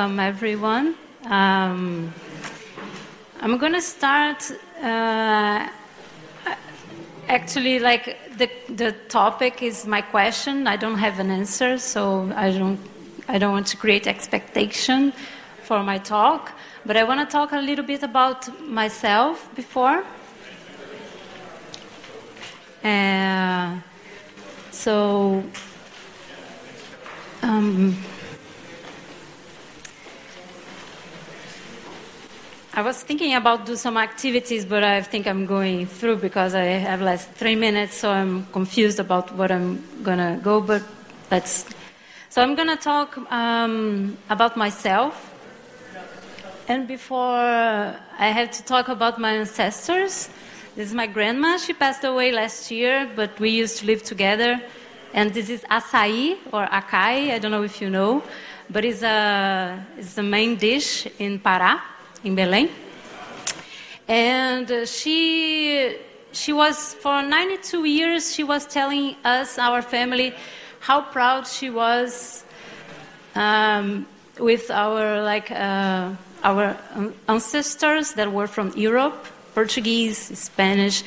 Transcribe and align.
Welcome 0.00 0.20
everyone. 0.20 0.94
Um, 1.26 2.14
I'm 3.38 3.58
going 3.58 3.74
to 3.74 3.82
start. 3.82 4.50
Uh, 4.82 5.68
actually, 7.28 7.78
like 7.80 8.16
the 8.38 8.48
the 8.70 8.92
topic 9.08 9.62
is 9.62 9.86
my 9.86 10.00
question. 10.00 10.66
I 10.66 10.76
don't 10.76 10.96
have 10.96 11.20
an 11.20 11.30
answer, 11.30 11.76
so 11.76 12.32
I 12.34 12.50
don't 12.50 12.80
I 13.28 13.36
don't 13.36 13.52
want 13.52 13.66
to 13.66 13.76
create 13.76 14.06
expectation 14.06 15.12
for 15.64 15.82
my 15.82 15.98
talk. 15.98 16.52
But 16.86 16.96
I 16.96 17.04
want 17.04 17.20
to 17.20 17.30
talk 17.30 17.52
a 17.52 17.60
little 17.60 17.84
bit 17.84 18.02
about 18.02 18.48
myself 18.58 19.54
before. 19.54 20.02
Uh, 22.82 23.80
so. 24.70 25.44
Um, 27.42 27.96
I 32.72 32.82
was 32.82 33.02
thinking 33.02 33.34
about 33.34 33.66
do 33.66 33.74
some 33.74 33.96
activities, 33.96 34.64
but 34.64 34.84
I 34.84 35.02
think 35.02 35.26
I'm 35.26 35.44
going 35.44 35.86
through 35.88 36.18
because 36.18 36.54
I 36.54 36.66
have 36.66 37.02
less 37.02 37.26
three 37.26 37.56
minutes, 37.56 37.96
so 37.96 38.12
I'm 38.12 38.46
confused 38.52 39.00
about 39.00 39.34
what 39.34 39.50
I'm 39.50 39.82
gonna 40.04 40.38
go. 40.40 40.60
But 40.60 40.84
let's. 41.32 41.66
So 42.28 42.40
I'm 42.40 42.54
gonna 42.54 42.76
talk 42.76 43.18
um, 43.32 44.16
about 44.28 44.56
myself, 44.56 45.34
and 46.68 46.86
before 46.86 47.26
I 47.34 48.28
have 48.30 48.52
to 48.52 48.62
talk 48.62 48.88
about 48.88 49.18
my 49.18 49.32
ancestors. 49.32 50.30
This 50.76 50.86
is 50.86 50.94
my 50.94 51.08
grandma. 51.08 51.58
She 51.58 51.72
passed 51.72 52.04
away 52.04 52.30
last 52.30 52.70
year, 52.70 53.10
but 53.16 53.38
we 53.40 53.50
used 53.50 53.78
to 53.78 53.86
live 53.86 54.04
together. 54.04 54.62
And 55.12 55.34
this 55.34 55.50
is 55.50 55.62
açaí 55.62 56.38
or 56.52 56.66
acai. 56.66 57.32
I 57.32 57.38
don't 57.40 57.50
know 57.50 57.64
if 57.64 57.82
you 57.82 57.90
know, 57.90 58.22
but 58.70 58.84
it's 58.84 59.02
a 59.02 59.84
it's 59.98 60.14
the 60.14 60.22
main 60.22 60.54
dish 60.54 61.08
in 61.18 61.40
Pará 61.40 61.80
in 62.24 62.36
Belém. 62.36 62.68
And 64.08 64.70
uh, 64.70 64.86
she, 64.86 65.96
she 66.32 66.52
was, 66.52 66.94
for 66.94 67.22
92 67.22 67.84
years, 67.84 68.34
she 68.34 68.42
was 68.42 68.66
telling 68.66 69.16
us, 69.24 69.58
our 69.58 69.82
family, 69.82 70.34
how 70.80 71.02
proud 71.02 71.46
she 71.46 71.70
was 71.70 72.44
um, 73.34 74.06
with 74.38 74.70
our, 74.70 75.22
like, 75.22 75.50
uh, 75.50 76.10
our 76.42 76.76
ancestors 77.28 78.14
that 78.14 78.32
were 78.32 78.46
from 78.46 78.72
Europe, 78.76 79.26
Portuguese, 79.54 80.18
Spanish. 80.38 81.04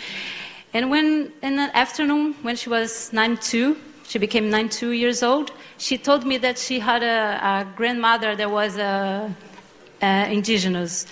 And 0.74 0.90
when, 0.90 1.32
in 1.42 1.56
the 1.58 1.76
afternoon, 1.76 2.36
when 2.42 2.56
she 2.56 2.70
was 2.70 3.12
92, 3.12 3.78
she 4.08 4.20
became 4.20 4.50
92 4.50 4.92
years 4.92 5.24
old, 5.24 5.52
she 5.78 5.98
told 5.98 6.26
me 6.26 6.38
that 6.38 6.58
she 6.58 6.80
had 6.80 7.04
a, 7.04 7.40
a 7.42 7.68
grandmother 7.76 8.36
that 8.36 8.50
was 8.50 8.78
a 8.78 9.36
uh, 10.04 10.28
indigenous. 10.30 11.08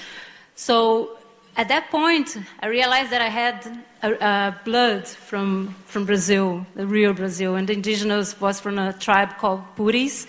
So 0.56 1.18
at 1.58 1.68
that 1.70 1.90
point, 1.90 2.38
I 2.60 2.68
realized 2.68 3.12
that 3.12 3.22
I 3.22 3.30
had 3.30 3.84
a 4.04 4.56
blood 4.66 5.08
from, 5.08 5.76
from 5.86 6.06
Brazil, 6.06 6.66
the 6.76 6.86
real 6.86 7.14
Brazil, 7.14 7.56
and 7.56 7.68
the 7.68 7.74
indigenous 7.74 8.40
was 8.40 8.60
from 8.60 8.78
a 8.78 8.94
tribe 8.94 9.38
called 9.38 9.62
Puris. 9.76 10.28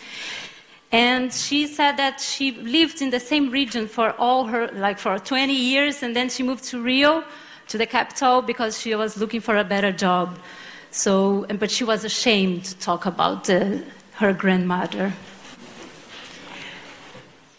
And 0.92 1.32
she 1.32 1.66
said 1.66 1.96
that 1.96 2.20
she 2.20 2.52
lived 2.52 3.00
in 3.00 3.10
the 3.10 3.20
same 3.20 3.50
region 3.50 3.88
for 3.88 4.14
all 4.18 4.44
her, 4.44 4.68
like 4.68 4.98
for 4.98 5.18
20 5.18 5.52
years, 5.52 6.02
and 6.02 6.14
then 6.14 6.28
she 6.28 6.42
moved 6.42 6.64
to 6.64 6.82
Rio, 6.82 7.24
to 7.68 7.78
the 7.78 7.86
capital, 7.86 8.42
because 8.42 8.78
she 8.78 8.94
was 8.94 9.16
looking 9.16 9.40
for 9.40 9.56
a 9.56 9.64
better 9.64 9.90
job. 9.90 10.38
So, 10.90 11.46
but 11.58 11.70
she 11.70 11.84
was 11.84 12.04
ashamed 12.04 12.66
to 12.66 12.76
talk 12.78 13.06
about 13.06 13.48
uh, 13.48 13.78
her 14.14 14.34
grandmother. 14.34 15.14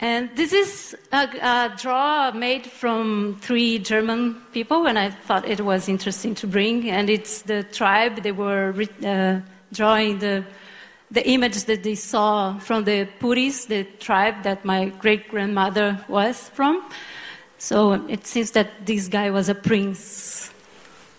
And 0.03 0.35
this 0.35 0.51
is 0.51 0.97
a, 1.13 1.29
a, 1.41 1.73
draw 1.77 2.31
made 2.31 2.65
from 2.65 3.37
three 3.39 3.79
German 3.79 4.35
people, 4.51 4.85
and 4.85 4.99
I 4.99 5.11
thought 5.11 5.47
it 5.47 5.61
was 5.61 5.87
interesting 5.87 6.35
to 6.35 6.45
bring. 6.45 6.89
And 6.89 7.09
it's 7.09 7.43
the 7.43 7.63
tribe, 7.63 8.21
they 8.21 8.33
were 8.33 8.75
uh, 9.05 9.39
drawing 9.71 10.19
the, 10.19 10.43
the 11.09 11.25
image 11.25 11.63
that 11.63 11.83
they 11.83 11.95
saw 11.95 12.59
from 12.59 12.83
the 12.83 13.07
Puris, 13.17 13.67
the 13.67 13.85
tribe 14.01 14.43
that 14.43 14.65
my 14.65 14.89
great 14.89 15.29
grandmother 15.29 16.03
was 16.09 16.49
from. 16.49 16.83
So 17.57 17.93
it 18.09 18.27
seems 18.27 18.51
that 18.51 18.85
this 18.85 19.07
guy 19.07 19.29
was 19.29 19.47
a 19.47 19.55
prince 19.55 20.51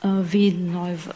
of 0.03 0.27
Villeneuve. 0.27 1.11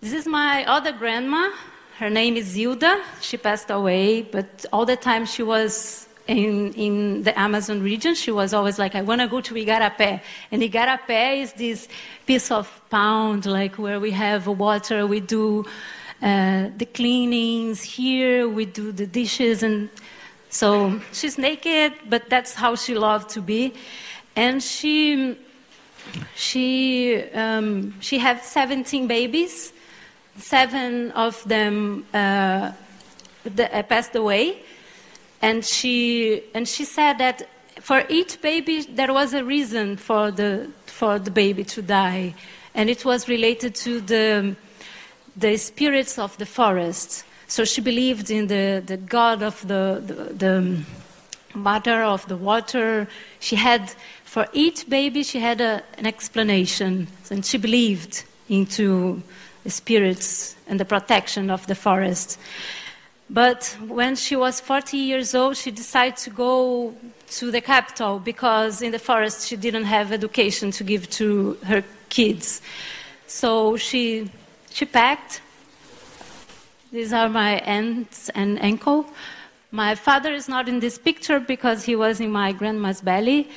This 0.00 0.12
is 0.12 0.28
my 0.28 0.64
other 0.64 0.92
grandma, 0.92 1.50
her 1.98 2.08
name 2.08 2.36
is 2.36 2.54
Zilda. 2.54 3.02
She 3.20 3.36
passed 3.36 3.70
away, 3.70 4.22
but 4.22 4.64
all 4.72 4.86
the 4.86 4.94
time 4.96 5.26
she 5.26 5.42
was 5.42 6.06
in, 6.28 6.72
in 6.74 7.24
the 7.24 7.36
Amazon 7.36 7.82
region, 7.82 8.14
she 8.14 8.30
was 8.30 8.54
always 8.54 8.78
like, 8.78 8.94
I 8.94 9.02
want 9.02 9.20
to 9.20 9.26
go 9.26 9.40
to 9.40 9.54
Igarapé. 9.54 10.20
And 10.52 10.62
Igarapé 10.62 11.42
is 11.42 11.52
this 11.54 11.88
piece 12.24 12.52
of 12.52 12.68
pound, 12.88 13.46
like 13.46 13.78
where 13.78 13.98
we 13.98 14.12
have 14.12 14.46
water, 14.46 15.08
we 15.08 15.18
do 15.18 15.64
uh, 16.22 16.68
the 16.76 16.86
cleanings 16.86 17.82
here, 17.82 18.48
we 18.48 18.64
do 18.64 18.92
the 18.92 19.06
dishes. 19.06 19.64
And 19.64 19.88
so 20.50 21.00
she's 21.12 21.36
naked, 21.36 21.94
but 22.08 22.30
that's 22.30 22.54
how 22.54 22.76
she 22.76 22.94
loved 22.94 23.30
to 23.30 23.40
be. 23.40 23.74
And 24.36 24.62
she, 24.62 25.36
she, 26.36 27.24
um, 27.32 28.00
she 28.00 28.18
had 28.18 28.44
17 28.44 29.08
babies 29.08 29.72
seven 30.38 31.10
of 31.12 31.42
them 31.44 32.06
uh, 32.14 32.72
the, 33.44 33.76
uh, 33.76 33.82
passed 33.82 34.14
away, 34.14 34.62
and 35.42 35.64
she 35.64 36.42
and 36.54 36.66
she 36.66 36.84
said 36.84 37.18
that 37.18 37.48
for 37.80 38.04
each 38.08 38.40
baby 38.40 38.82
there 38.82 39.12
was 39.12 39.34
a 39.34 39.44
reason 39.44 39.96
for 39.96 40.30
the 40.30 40.70
for 40.86 41.18
the 41.18 41.30
baby 41.30 41.64
to 41.64 41.82
die, 41.82 42.34
and 42.74 42.88
it 42.88 43.04
was 43.04 43.28
related 43.28 43.74
to 43.74 44.00
the 44.00 44.56
the 45.36 45.56
spirits 45.56 46.18
of 46.18 46.36
the 46.38 46.46
forest. 46.46 47.24
So 47.46 47.64
she 47.64 47.80
believed 47.80 48.30
in 48.30 48.48
the, 48.48 48.82
the 48.84 48.98
god 48.98 49.42
of 49.42 49.66
the, 49.66 50.02
the, 50.04 50.14
the 50.34 50.84
mother 51.54 52.02
of 52.02 52.26
the 52.28 52.36
water. 52.36 53.08
She 53.40 53.56
had, 53.56 53.90
for 54.24 54.46
each 54.52 54.88
baby, 54.88 55.22
she 55.22 55.38
had 55.40 55.60
a, 55.60 55.82
an 55.96 56.06
explanation, 56.06 57.08
and 57.30 57.44
she 57.44 57.56
believed 57.56 58.24
into 58.50 59.22
spirits 59.68 60.56
and 60.66 60.78
the 60.78 60.84
protection 60.84 61.50
of 61.50 61.66
the 61.66 61.74
forest. 61.74 62.38
But 63.30 63.76
when 63.86 64.16
she 64.16 64.36
was 64.36 64.60
40 64.60 64.96
years 64.96 65.34
old, 65.34 65.56
she 65.56 65.70
decided 65.70 66.16
to 66.18 66.30
go 66.30 66.94
to 67.30 67.50
the 67.50 67.60
capital 67.60 68.18
because 68.18 68.80
in 68.80 68.92
the 68.92 68.98
forest 68.98 69.46
she 69.48 69.56
didn't 69.56 69.84
have 69.84 70.12
education 70.12 70.70
to 70.72 70.84
give 70.84 71.10
to 71.10 71.58
her 71.64 71.84
kids. 72.08 72.62
So 73.26 73.76
she, 73.76 74.30
she 74.70 74.86
packed. 74.86 75.42
These 76.90 77.12
are 77.12 77.28
my 77.28 77.58
aunts 77.58 78.30
and 78.30 78.58
uncle. 78.60 79.06
My 79.70 79.94
father 79.94 80.32
is 80.32 80.48
not 80.48 80.66
in 80.66 80.80
this 80.80 80.96
picture 80.96 81.38
because 81.38 81.84
he 81.84 81.94
was 81.94 82.20
in 82.20 82.32
my 82.32 82.52
grandma's 82.52 83.02
belly 83.02 83.50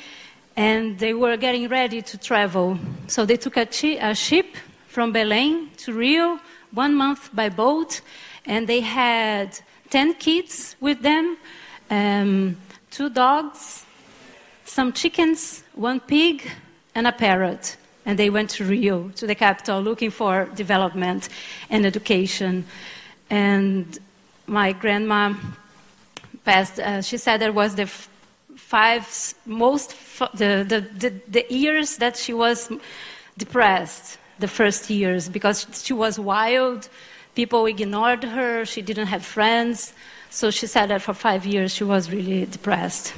and 0.54 0.98
they 0.98 1.14
were 1.14 1.38
getting 1.38 1.68
ready 1.68 2.02
to 2.02 2.18
travel. 2.18 2.78
So 3.06 3.24
they 3.24 3.38
took 3.38 3.56
a, 3.56 3.64
chi- 3.64 3.98
a 3.98 4.14
ship 4.14 4.54
from 4.92 5.10
Belém 5.10 5.74
to 5.78 5.94
Rio, 5.94 6.38
one 6.70 6.94
month 6.94 7.34
by 7.34 7.48
boat, 7.48 8.02
and 8.44 8.68
they 8.68 8.80
had 8.80 9.58
10 9.88 10.14
kids 10.14 10.76
with 10.80 11.00
them, 11.00 11.38
um, 11.90 12.56
two 12.90 13.08
dogs, 13.08 13.86
some 14.66 14.92
chickens, 14.92 15.62
one 15.74 15.98
pig, 15.98 16.46
and 16.94 17.06
a 17.06 17.12
parrot. 17.12 17.78
And 18.04 18.18
they 18.18 18.28
went 18.28 18.50
to 18.50 18.64
Rio, 18.64 19.08
to 19.16 19.26
the 19.26 19.34
capital, 19.34 19.80
looking 19.80 20.10
for 20.10 20.44
development 20.54 21.30
and 21.70 21.86
education. 21.86 22.66
And 23.30 23.98
my 24.46 24.72
grandma 24.72 25.32
passed, 26.44 26.78
uh, 26.78 27.00
she 27.00 27.16
said 27.16 27.38
that 27.38 27.54
was 27.54 27.76
the 27.76 27.86
five 28.56 29.34
most, 29.46 29.92
f- 29.92 30.32
the, 30.34 30.66
the, 30.68 30.80
the, 30.98 31.14
the 31.28 31.46
years 31.48 31.96
that 31.96 32.14
she 32.18 32.34
was 32.34 32.70
depressed 33.38 34.18
the 34.42 34.48
first 34.48 34.90
years 34.90 35.30
because 35.30 35.66
she 35.82 35.94
was 35.94 36.18
wild. 36.18 36.88
People 37.34 37.64
ignored 37.64 38.24
her. 38.24 38.66
She 38.66 38.82
didn't 38.82 39.06
have 39.06 39.24
friends. 39.24 39.94
So 40.28 40.50
she 40.50 40.66
said 40.66 40.86
that 40.88 41.00
for 41.00 41.14
five 41.14 41.46
years 41.46 41.74
she 41.74 41.84
was 41.84 42.10
really 42.10 42.44
depressed. 42.44 43.14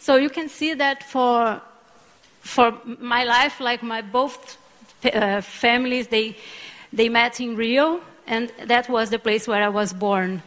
So 0.00 0.16
you 0.16 0.30
can 0.30 0.48
see 0.48 0.74
that 0.74 1.04
for, 1.04 1.60
for 2.40 2.76
my 2.98 3.22
life, 3.22 3.60
like 3.60 3.84
my 3.84 4.02
both 4.02 4.58
uh, 5.04 5.40
families, 5.40 6.08
they, 6.08 6.36
they 6.92 7.08
met 7.08 7.40
in 7.40 7.54
Rio, 7.54 8.00
and 8.26 8.50
that 8.66 8.88
was 8.88 9.10
the 9.10 9.18
place 9.18 9.46
where 9.46 9.62
I 9.62 9.68
was 9.68 9.92
born. 9.92 10.42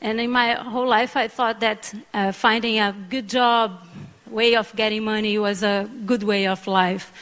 And 0.00 0.20
in 0.20 0.30
my 0.30 0.52
whole 0.52 0.86
life, 0.86 1.16
I 1.16 1.28
thought 1.28 1.60
that 1.60 1.92
uh, 2.12 2.32
finding 2.32 2.78
a 2.78 2.94
good 3.08 3.28
job, 3.28 3.82
way 4.30 4.56
of 4.56 4.74
getting 4.76 5.04
money 5.04 5.38
was 5.38 5.62
a 5.62 5.88
good 6.04 6.22
way 6.22 6.46
of 6.46 6.66
life. 6.66 7.12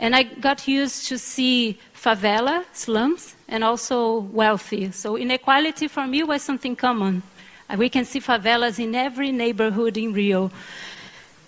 And 0.00 0.16
I 0.16 0.22
got 0.22 0.66
used 0.66 1.08
to 1.08 1.18
see 1.18 1.78
favela, 1.94 2.64
slums, 2.72 3.34
and 3.46 3.62
also 3.62 4.20
wealthy. 4.20 4.90
So 4.92 5.18
inequality 5.18 5.88
for 5.88 6.06
me 6.06 6.22
was 6.22 6.40
something 6.40 6.74
common. 6.74 7.22
Uh, 7.68 7.76
we 7.76 7.90
can 7.90 8.06
see 8.06 8.18
favelas 8.18 8.78
in 8.78 8.94
every 8.94 9.30
neighborhood 9.30 9.98
in 9.98 10.14
Rio. 10.14 10.50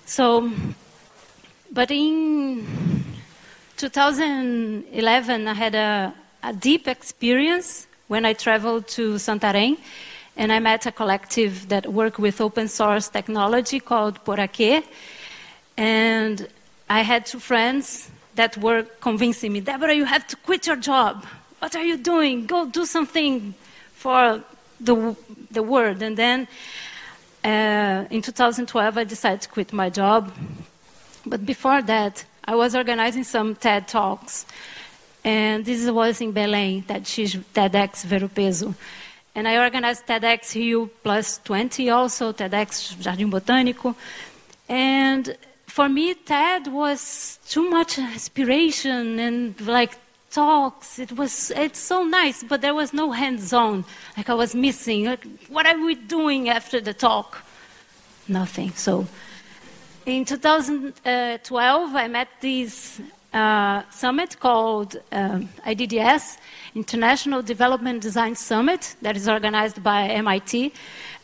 So, 0.05 0.53
but 1.73 1.91
in 1.91 2.67
2011, 3.79 5.49
I 5.49 5.55
had 5.55 5.75
a, 5.75 6.15
a 6.43 6.53
deep 6.53 6.87
experience 6.89 7.87
when 8.09 8.27
I 8.27 8.35
traveled 8.35 8.87
to 8.89 9.15
Santarém 9.15 9.79
and 10.37 10.53
I 10.53 10.59
met 10.59 10.85
a 10.85 10.93
collective 10.93 11.71
that 11.71 11.91
work 11.91 12.19
with 12.19 12.43
open 12.43 12.69
source 12.69 13.09
technology 13.09 13.81
called 13.81 14.23
Poraquê. 14.27 14.85
And 15.79 16.47
I 16.91 17.01
had 17.01 17.25
two 17.25 17.39
friends 17.39 18.11
that 18.35 18.57
were 18.57 18.85
convincing 19.01 19.53
me, 19.53 19.61
Deborah, 19.61 19.95
you 19.95 20.05
have 20.05 20.27
to 20.29 20.37
quit 20.37 20.67
your 20.67 20.77
job. 20.77 21.25
What 21.59 21.77
are 21.77 21.85
you 21.85 21.97
doing? 21.97 22.47
Go 22.47 22.67
do 22.67 22.85
something 22.87 23.55
for 23.93 24.43
the, 24.81 25.17
the 25.51 25.63
world. 25.63 26.03
And 26.03 26.17
then 26.17 26.49
uh, 27.45 28.07
in 28.11 28.23
2012, 28.23 28.99
I 28.99 29.05
decided 29.05 29.43
to 29.43 29.49
quit 29.49 29.73
my 29.73 29.91
job. 29.91 30.33
But 31.25 31.47
before 31.47 31.83
that, 31.83 32.25
I 32.45 32.57
was 32.57 32.75
organizing 32.75 33.25
some 33.25 33.55
TED 33.55 33.87
Talks. 33.87 34.47
And 35.25 35.65
this 35.65 35.89
was 35.89 36.21
in 36.21 36.33
Belém, 36.33 36.83
TEDx 36.85 38.05
Ver 38.05 38.25
o 38.25 38.29
Peso. 38.29 38.75
And 39.35 39.47
I 39.47 39.59
organized 39.59 40.07
TEDx 40.07 40.55
Rio 40.57 40.87
Plus 40.87 41.39
20 41.45 41.91
also, 41.91 42.33
TEDx 42.33 42.97
Jardim 42.97 43.31
Botânico. 43.31 43.95
And 44.69 45.37
for 45.73 45.89
me, 45.89 46.13
TED 46.13 46.67
was 46.67 47.39
too 47.49 47.71
much 47.71 47.99
inspiration 47.99 49.19
and 49.19 49.59
like 49.63 49.93
talks. 50.31 50.99
It 50.99 51.13
was, 51.13 51.51
it's 51.53 51.79
so 51.79 52.05
nice, 52.05 52.45
but 52.45 52.61
there 52.61 52.75
was 52.75 52.93
no 52.93 53.11
hands-on. 53.11 53.87
Like 54.15 54.29
I 54.29 54.35
was 54.35 54.55
missing. 54.55 55.07
Like, 55.07 55.27
what 55.49 55.67
are 55.67 55.83
we 55.83 55.95
doing 55.95 56.51
after 56.51 56.79
the 56.79 56.93
talk? 56.93 57.43
Nothing. 58.29 58.73
So 58.73 59.07
in 60.05 60.27
2012, 60.27 61.97
I 61.97 62.07
met 62.07 62.29
this 62.43 63.01
uh, 63.33 63.83
summit 63.91 64.39
called 64.41 64.99
um, 65.11 65.49
IDDS, 65.65 66.37
International 66.75 67.41
Development 67.41 67.99
Design 68.03 68.37
Summit, 68.37 68.95
that 69.01 69.17
is 69.17 69.27
organized 69.27 69.83
by 69.83 70.09
MIT. 70.09 70.75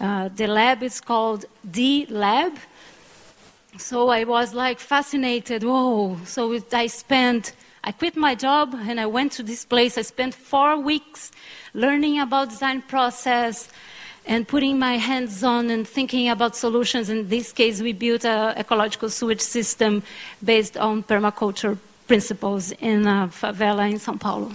Uh, 0.01 0.31
the 0.35 0.47
lab 0.47 0.83
is 0.83 1.03
called 1.03 1.45
D 1.71 2.07
Lab. 2.09 2.55
So 3.77 4.09
I 4.09 4.25
was 4.25 4.55
like 4.55 4.81
fascinated. 4.81 5.63
Whoa! 5.63 6.19
So 6.25 6.59
I 6.73 6.87
spent, 6.87 7.53
I 7.85 7.93
quit 7.93 8.17
my 8.17 8.35
job 8.35 8.75
and 8.75 8.99
I 8.99 9.07
went 9.07 9.33
to 9.33 9.43
this 9.43 9.65
place. 9.65 9.99
I 9.99 10.03
spent 10.03 10.35
four 10.35 10.79
weeks 10.81 11.31
learning 11.75 12.19
about 12.19 12.49
design 12.49 12.83
process 12.83 13.69
and 14.27 14.49
putting 14.49 14.79
my 14.79 14.97
hands 14.97 15.45
on 15.45 15.71
and 15.71 15.87
thinking 15.87 16.29
about 16.29 16.57
solutions. 16.57 17.09
In 17.09 17.29
this 17.29 17.53
case, 17.53 17.81
we 17.81 17.93
built 17.93 18.25
an 18.25 18.57
ecological 18.59 19.11
sewage 19.11 19.41
system 19.41 20.03
based 20.45 20.77
on 20.77 21.03
permaculture 21.03 21.79
principles 22.07 22.73
in 22.73 23.07
a 23.07 23.29
favela 23.29 23.91
in 23.91 23.99
Sao 23.99 24.17
Paulo. 24.17 24.53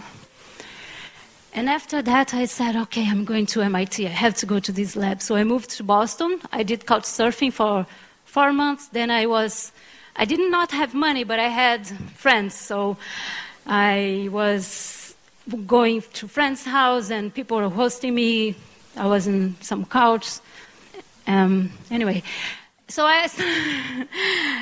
And 1.55 1.69
after 1.69 2.01
that, 2.01 2.33
I 2.33 2.45
said, 2.45 2.75
okay, 2.75 3.07
I'm 3.07 3.25
going 3.25 3.45
to 3.47 3.61
MIT. 3.61 4.07
I 4.07 4.09
have 4.09 4.33
to 4.37 4.45
go 4.47 4.59
to 4.59 4.71
this 4.71 4.95
lab. 4.95 5.21
So 5.21 5.35
I 5.35 5.43
moved 5.43 5.69
to 5.77 5.83
Boston. 5.83 6.39
I 6.51 6.63
did 6.63 6.87
couch 6.87 7.03
surfing 7.03 7.53
for 7.53 7.85
four 8.33 8.51
months. 8.51 8.87
Then 8.87 9.11
I 9.11 9.27
was, 9.27 9.71
I 10.15 10.25
did 10.25 10.39
not 10.51 10.71
have 10.71 10.95
money, 10.95 11.23
but 11.23 11.39
I 11.39 11.49
had 11.49 11.87
friends. 12.15 12.55
So 12.55 12.97
I 13.67 14.27
was 14.31 15.15
going 15.67 16.01
to 16.13 16.27
friends' 16.27 16.65
house 16.65 17.11
and 17.11 17.31
people 17.31 17.57
were 17.57 17.69
hosting 17.69 18.15
me. 18.15 18.55
I 18.97 19.05
was 19.05 19.27
in 19.27 19.55
some 19.61 19.85
couch. 19.85 20.27
Um, 21.27 21.71
anyway, 21.91 22.23
so 22.87 23.05
I, 23.05 23.29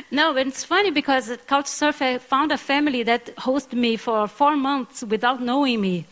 no, 0.11 0.35
it's 0.35 0.63
funny 0.65 0.91
because 0.91 1.29
at 1.29 1.47
Couchsurf 1.47 2.01
I 2.01 2.17
found 2.17 2.51
a 2.51 2.57
family 2.57 3.03
that 3.03 3.35
hosted 3.37 3.77
me 3.85 3.95
for 3.95 4.27
four 4.27 4.57
months 4.57 5.01
without 5.03 5.41
knowing 5.41 5.79
me. 5.79 6.05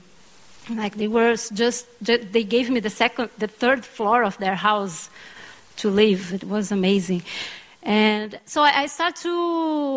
Like 0.70 0.96
they 0.96 1.08
were 1.08 1.36
just, 1.54 1.88
they 2.02 2.44
gave 2.44 2.70
me 2.70 2.80
the 2.80 2.90
second, 2.90 3.30
the 3.38 3.48
third 3.48 3.84
floor 3.84 4.24
of 4.24 4.38
their 4.38 4.56
house 4.56 5.10
to 5.80 5.90
live. 5.90 6.34
It 6.34 6.44
was 6.44 6.72
amazing. 6.72 7.24
And 7.84 8.40
so 8.46 8.62
I 8.62 8.86
started 8.88 9.22
to 9.24 9.36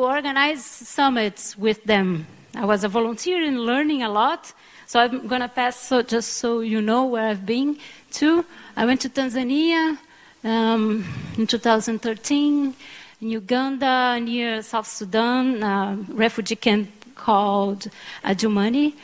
organize 0.04 0.64
summits 0.64 1.58
with 1.58 1.82
them. 1.84 2.26
I 2.54 2.64
was 2.64 2.84
a 2.84 2.88
volunteer 2.88 3.42
and 3.42 3.60
learning 3.60 4.02
a 4.02 4.08
lot. 4.08 4.52
So 4.86 5.00
I'm 5.00 5.26
going 5.26 5.40
to 5.40 5.48
pass, 5.48 5.76
so 5.76 6.02
just 6.02 6.34
so 6.34 6.60
you 6.60 6.80
know 6.82 7.04
where 7.04 7.28
I've 7.28 7.46
been 7.46 7.78
to. 8.12 8.44
I 8.76 8.84
went 8.84 9.00
to 9.02 9.08
Tanzania 9.08 9.98
um, 10.44 11.04
in 11.38 11.46
2013, 11.46 12.74
in 13.20 13.28
Uganda, 13.28 14.20
near 14.20 14.62
South 14.62 14.86
Sudan, 14.86 15.62
a 15.62 15.96
refugee 16.08 16.56
camp 16.56 16.90
called 17.14 17.88
Adjumani, 18.24 18.94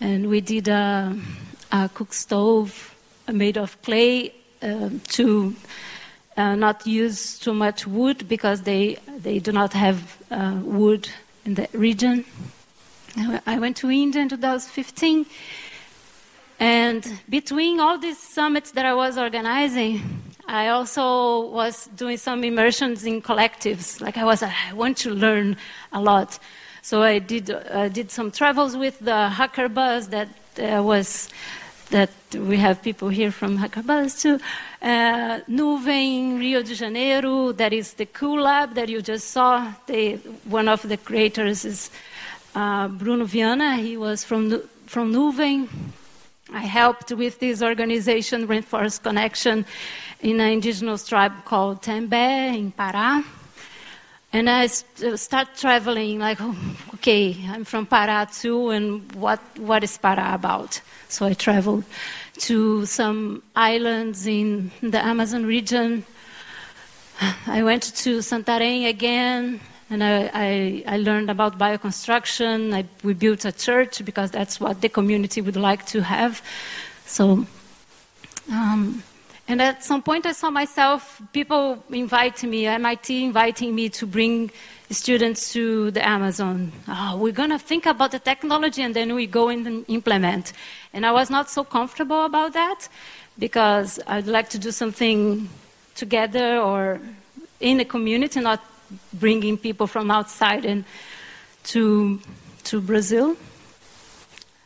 and 0.00 0.28
we 0.28 0.40
did 0.40 0.68
a, 0.68 1.18
a 1.72 1.88
cook 1.94 2.12
stove 2.12 2.94
made 3.32 3.56
of 3.56 3.80
clay 3.82 4.34
uh, 4.62 4.90
to 5.08 5.54
uh, 6.40 6.54
not 6.54 6.86
use 6.86 7.38
too 7.38 7.54
much 7.54 7.86
wood 7.86 8.26
because 8.28 8.62
they, 8.62 8.96
they 9.18 9.38
do 9.38 9.52
not 9.52 9.72
have 9.74 9.98
uh, 10.30 10.58
wood 10.62 11.08
in 11.44 11.54
the 11.54 11.68
region. 11.72 12.24
I 13.46 13.58
went 13.58 13.76
to 13.78 13.90
India 13.90 14.22
in 14.22 14.28
2015, 14.28 15.26
and 16.60 17.20
between 17.28 17.80
all 17.80 17.98
these 17.98 18.18
summits 18.18 18.70
that 18.72 18.86
I 18.86 18.94
was 18.94 19.18
organizing, 19.18 20.00
I 20.46 20.68
also 20.68 21.48
was 21.48 21.88
doing 21.96 22.16
some 22.16 22.44
immersions 22.44 23.04
in 23.04 23.20
collectives. 23.20 24.00
Like 24.00 24.16
I 24.16 24.24
was, 24.24 24.42
I 24.42 24.72
want 24.74 24.96
to 24.98 25.10
learn 25.10 25.56
a 25.92 26.00
lot. 26.00 26.38
So 26.82 27.02
I 27.02 27.18
did, 27.18 27.50
uh, 27.50 27.88
did 27.88 28.10
some 28.10 28.30
travels 28.30 28.76
with 28.76 28.98
the 29.00 29.28
Hacker 29.28 29.68
Bus 29.68 30.06
that 30.08 30.28
uh, 30.58 30.82
was, 30.82 31.28
that 31.90 32.10
we 32.34 32.56
have 32.56 32.82
people 32.82 33.08
here 33.08 33.30
from 33.30 33.56
Hacker 33.56 33.82
Bus 33.82 34.22
too. 34.22 34.38
Uh, 34.80 35.40
Nuvem, 35.48 36.38
Rio 36.38 36.62
de 36.62 36.74
Janeiro, 36.74 37.52
that 37.52 37.72
is 37.72 37.94
the 37.94 38.06
cool 38.06 38.42
lab 38.42 38.74
that 38.74 38.88
you 38.88 39.02
just 39.02 39.30
saw. 39.30 39.72
They, 39.86 40.16
one 40.44 40.68
of 40.68 40.82
the 40.88 40.96
creators 40.96 41.64
is 41.64 41.90
uh, 42.54 42.88
Bruno 42.88 43.26
Vianna. 43.26 43.78
He 43.78 43.96
was 43.96 44.24
from, 44.24 44.62
from 44.86 45.12
Nuvem. 45.12 45.68
I 46.52 46.60
helped 46.60 47.12
with 47.12 47.38
this 47.38 47.62
organization, 47.62 48.46
Reinforced 48.46 49.02
Connection, 49.02 49.64
in 50.20 50.40
an 50.40 50.48
indigenous 50.52 51.06
tribe 51.06 51.44
called 51.44 51.82
Tembe 51.82 52.56
in 52.56 52.72
Pará. 52.72 53.24
And 54.32 54.48
I 54.48 54.66
start 54.66 55.48
traveling 55.56 56.20
like, 56.20 56.38
oh, 56.40 56.56
okay, 56.94 57.36
I'm 57.48 57.64
from 57.64 57.86
Pará 57.86 58.30
too, 58.40 58.70
and 58.70 59.10
what, 59.12 59.40
what 59.58 59.82
is 59.82 59.98
Pará 59.98 60.34
about? 60.34 60.80
So 61.08 61.26
I 61.26 61.34
traveled 61.34 61.84
to 62.40 62.86
some 62.86 63.42
islands 63.56 64.26
in 64.26 64.70
the 64.80 65.04
Amazon 65.04 65.44
region. 65.44 66.04
I 67.46 67.62
went 67.64 67.82
to 67.96 68.18
Santarém 68.18 68.88
again, 68.88 69.60
and 69.90 70.04
I, 70.04 70.30
I, 70.32 70.84
I 70.86 70.96
learned 70.98 71.30
about 71.30 71.58
bioconstruction. 71.58 72.72
I, 72.72 72.84
we 73.02 73.14
built 73.14 73.44
a 73.44 73.52
church 73.52 74.04
because 74.04 74.30
that's 74.30 74.60
what 74.60 74.80
the 74.80 74.88
community 74.88 75.40
would 75.40 75.56
like 75.56 75.86
to 75.86 76.02
have. 76.02 76.40
So 77.04 77.46
um, 78.52 79.02
and 79.50 79.60
at 79.60 79.82
some 79.82 80.00
point, 80.00 80.26
I 80.26 80.32
saw 80.32 80.48
myself, 80.48 81.20
people 81.32 81.82
inviting 81.90 82.50
me, 82.50 82.66
MIT 82.66 83.24
inviting 83.24 83.74
me 83.74 83.88
to 83.88 84.06
bring 84.06 84.52
students 84.92 85.52
to 85.54 85.90
the 85.90 86.06
Amazon. 86.06 86.70
Oh, 86.86 87.16
we're 87.16 87.32
going 87.32 87.50
to 87.50 87.58
think 87.58 87.84
about 87.84 88.12
the 88.12 88.20
technology 88.20 88.80
and 88.80 88.94
then 88.94 89.12
we 89.12 89.26
go 89.26 89.48
and 89.48 89.84
implement. 89.88 90.52
And 90.92 91.04
I 91.04 91.10
was 91.10 91.30
not 91.30 91.50
so 91.50 91.64
comfortable 91.64 92.26
about 92.26 92.52
that 92.52 92.88
because 93.40 93.98
I'd 94.06 94.28
like 94.28 94.50
to 94.50 94.58
do 94.60 94.70
something 94.70 95.48
together 95.96 96.58
or 96.58 97.00
in 97.58 97.80
a 97.80 97.84
community, 97.84 98.38
not 98.38 98.62
bringing 99.12 99.58
people 99.58 99.88
from 99.88 100.12
outside 100.12 100.64
and 100.64 100.84
to, 101.64 102.20
to 102.64 102.80
Brazil. 102.80 103.36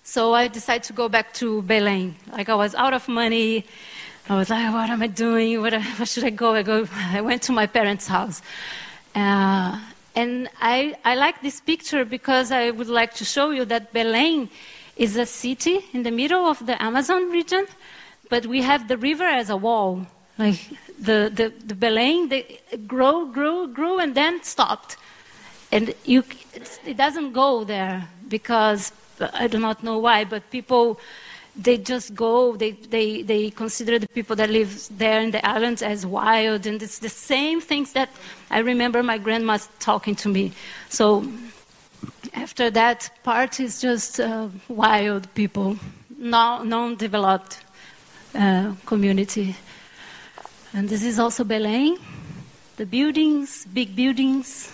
So 0.02 0.34
I 0.34 0.48
decided 0.48 0.82
to 0.84 0.92
go 0.92 1.08
back 1.08 1.32
to 1.40 1.62
Belém. 1.62 2.12
Like 2.30 2.50
I 2.50 2.54
was 2.54 2.74
out 2.74 2.92
of 2.92 3.08
money 3.08 3.64
I 4.26 4.36
was 4.36 4.48
like, 4.48 4.72
what 4.72 4.88
am 4.88 5.02
I 5.02 5.06
doing? 5.06 5.60
Where, 5.60 5.78
where 5.80 6.06
should 6.06 6.24
I 6.24 6.30
go? 6.30 6.54
I 6.54 6.62
go. 6.62 6.88
I 6.94 7.20
went 7.20 7.42
to 7.42 7.52
my 7.52 7.66
parents' 7.66 8.08
house. 8.08 8.40
Uh, 9.14 9.78
and 10.16 10.48
I, 10.62 10.96
I 11.04 11.14
like 11.14 11.42
this 11.42 11.60
picture 11.60 12.06
because 12.06 12.50
I 12.50 12.70
would 12.70 12.88
like 12.88 13.12
to 13.14 13.24
show 13.24 13.50
you 13.50 13.66
that 13.66 13.92
Belém 13.92 14.48
is 14.96 15.16
a 15.16 15.26
city 15.26 15.84
in 15.92 16.04
the 16.04 16.10
middle 16.10 16.46
of 16.46 16.64
the 16.64 16.82
Amazon 16.82 17.30
region, 17.30 17.66
but 18.30 18.46
we 18.46 18.62
have 18.62 18.88
the 18.88 18.96
river 18.96 19.24
as 19.24 19.50
a 19.50 19.56
wall. 19.58 20.06
Like 20.38 20.58
the, 20.98 21.30
the, 21.32 21.52
the 21.62 21.74
Belém, 21.74 22.30
they 22.30 22.60
grow, 22.86 23.26
grew, 23.26 23.68
grew, 23.68 23.98
and 23.98 24.14
then 24.14 24.42
stopped. 24.42 24.96
And 25.70 25.94
you, 26.04 26.24
it 26.86 26.96
doesn't 26.96 27.32
go 27.32 27.64
there 27.64 28.08
because 28.28 28.90
I 29.20 29.48
do 29.48 29.58
not 29.58 29.84
know 29.84 29.98
why, 29.98 30.24
but 30.24 30.50
people 30.50 30.98
they 31.56 31.78
just 31.78 32.14
go, 32.14 32.56
they, 32.56 32.72
they, 32.72 33.22
they 33.22 33.50
consider 33.50 33.98
the 33.98 34.08
people 34.08 34.34
that 34.36 34.50
live 34.50 34.88
there 34.98 35.20
in 35.20 35.30
the 35.30 35.46
islands 35.46 35.82
as 35.82 36.04
wild, 36.04 36.66
and 36.66 36.82
it's 36.82 36.98
the 36.98 37.08
same 37.08 37.60
things 37.60 37.92
that 37.92 38.08
I 38.50 38.58
remember 38.58 39.02
my 39.02 39.18
grandma 39.18 39.58
talking 39.78 40.16
to 40.16 40.28
me. 40.28 40.52
So 40.88 41.24
after 42.34 42.70
that 42.70 43.10
part 43.22 43.60
is 43.60 43.80
just 43.80 44.18
uh, 44.18 44.48
wild 44.68 45.32
people, 45.34 45.78
non 46.18 46.96
developed 46.96 47.60
uh, 48.34 48.72
community. 48.84 49.54
And 50.72 50.88
this 50.88 51.04
is 51.04 51.20
also 51.20 51.44
Belém, 51.44 51.98
the 52.76 52.86
buildings, 52.86 53.64
big 53.72 53.94
buildings. 53.94 54.72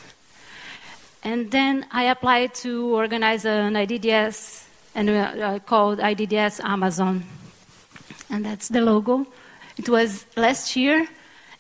And 1.23 1.51
then 1.51 1.85
I 1.93 2.05
applied 2.05 2.55
to 2.57 2.97
organize 2.97 3.45
an 3.45 3.75
IDDS 3.75 4.65
and 4.95 5.11
uh, 5.11 5.59
called 5.61 6.01
IDDS 6.01 6.61
Amazon. 6.61 7.25
And 8.31 8.45
that's 8.45 8.69
the 8.69 8.81
logo. 8.81 9.27
It 9.77 9.89
was 9.89 10.27
last 10.37 10.77
year, 10.77 11.07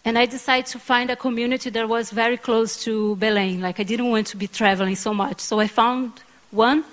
and 0.05 0.19
I 0.19 0.27
decided 0.27 0.67
to 0.67 0.79
find 0.79 1.11
a 1.11 1.17
community 1.17 1.71
that 1.71 1.89
was 1.89 2.11
very 2.11 2.37
close 2.37 2.83
to 2.85 3.17
Belém. 3.17 3.61
Like 3.61 3.81
I 3.81 3.83
didn't 3.83 4.11
want 4.11 4.27
to 4.29 4.37
be 4.37 4.47
traveling 4.47 4.97
so 4.97 5.15
much. 5.15 5.41
So 5.41 5.61
I 5.61 5.67
found 5.67 6.13
one. 6.51 6.85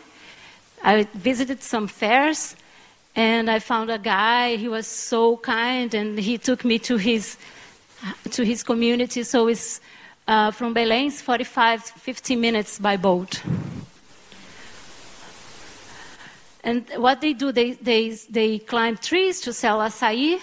I 0.83 1.07
visited 1.13 1.63
some 1.63 1.87
fairs, 1.87 2.55
and 3.15 3.49
I 3.49 3.59
found 3.59 3.89
a 3.89 3.97
guy. 3.97 4.55
He 4.55 4.67
was 4.67 4.87
so 4.87 5.37
kind, 5.37 5.93
and 5.93 6.19
he 6.19 6.37
took 6.37 6.63
me 6.63 6.79
to 6.79 6.97
his 6.97 7.37
to 8.31 8.43
his 8.43 8.63
community. 8.63 9.23
So 9.23 9.47
it's 9.47 9.81
uh, 10.27 10.51
from 10.51 10.73
Belém, 10.73 11.11
45, 11.11 11.83
50 11.83 12.35
minutes 12.35 12.79
by 12.79 12.97
boat. 12.97 13.41
And 16.67 16.85
what 16.97 17.21
they 17.21 17.31
do, 17.31 17.53
they, 17.53 17.71
they, 17.71 18.09
they 18.29 18.59
climb 18.59 18.97
trees 18.97 19.39
to 19.41 19.53
sell 19.53 19.79
acai. 19.79 20.41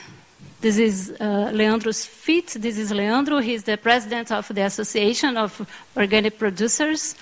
This 0.63 0.79
is 0.79 1.15
uh, 1.21 1.51
Leandro's 1.53 2.07
feet. 2.07 2.57
This 2.59 2.79
is 2.79 2.91
Leandro. 2.91 3.41
He's 3.41 3.65
the 3.65 3.77
president 3.77 4.33
of 4.33 4.49
the 4.49 4.63
Association 4.63 5.37
of 5.37 5.51
Organic 5.95 6.39
Producers. 6.39 7.15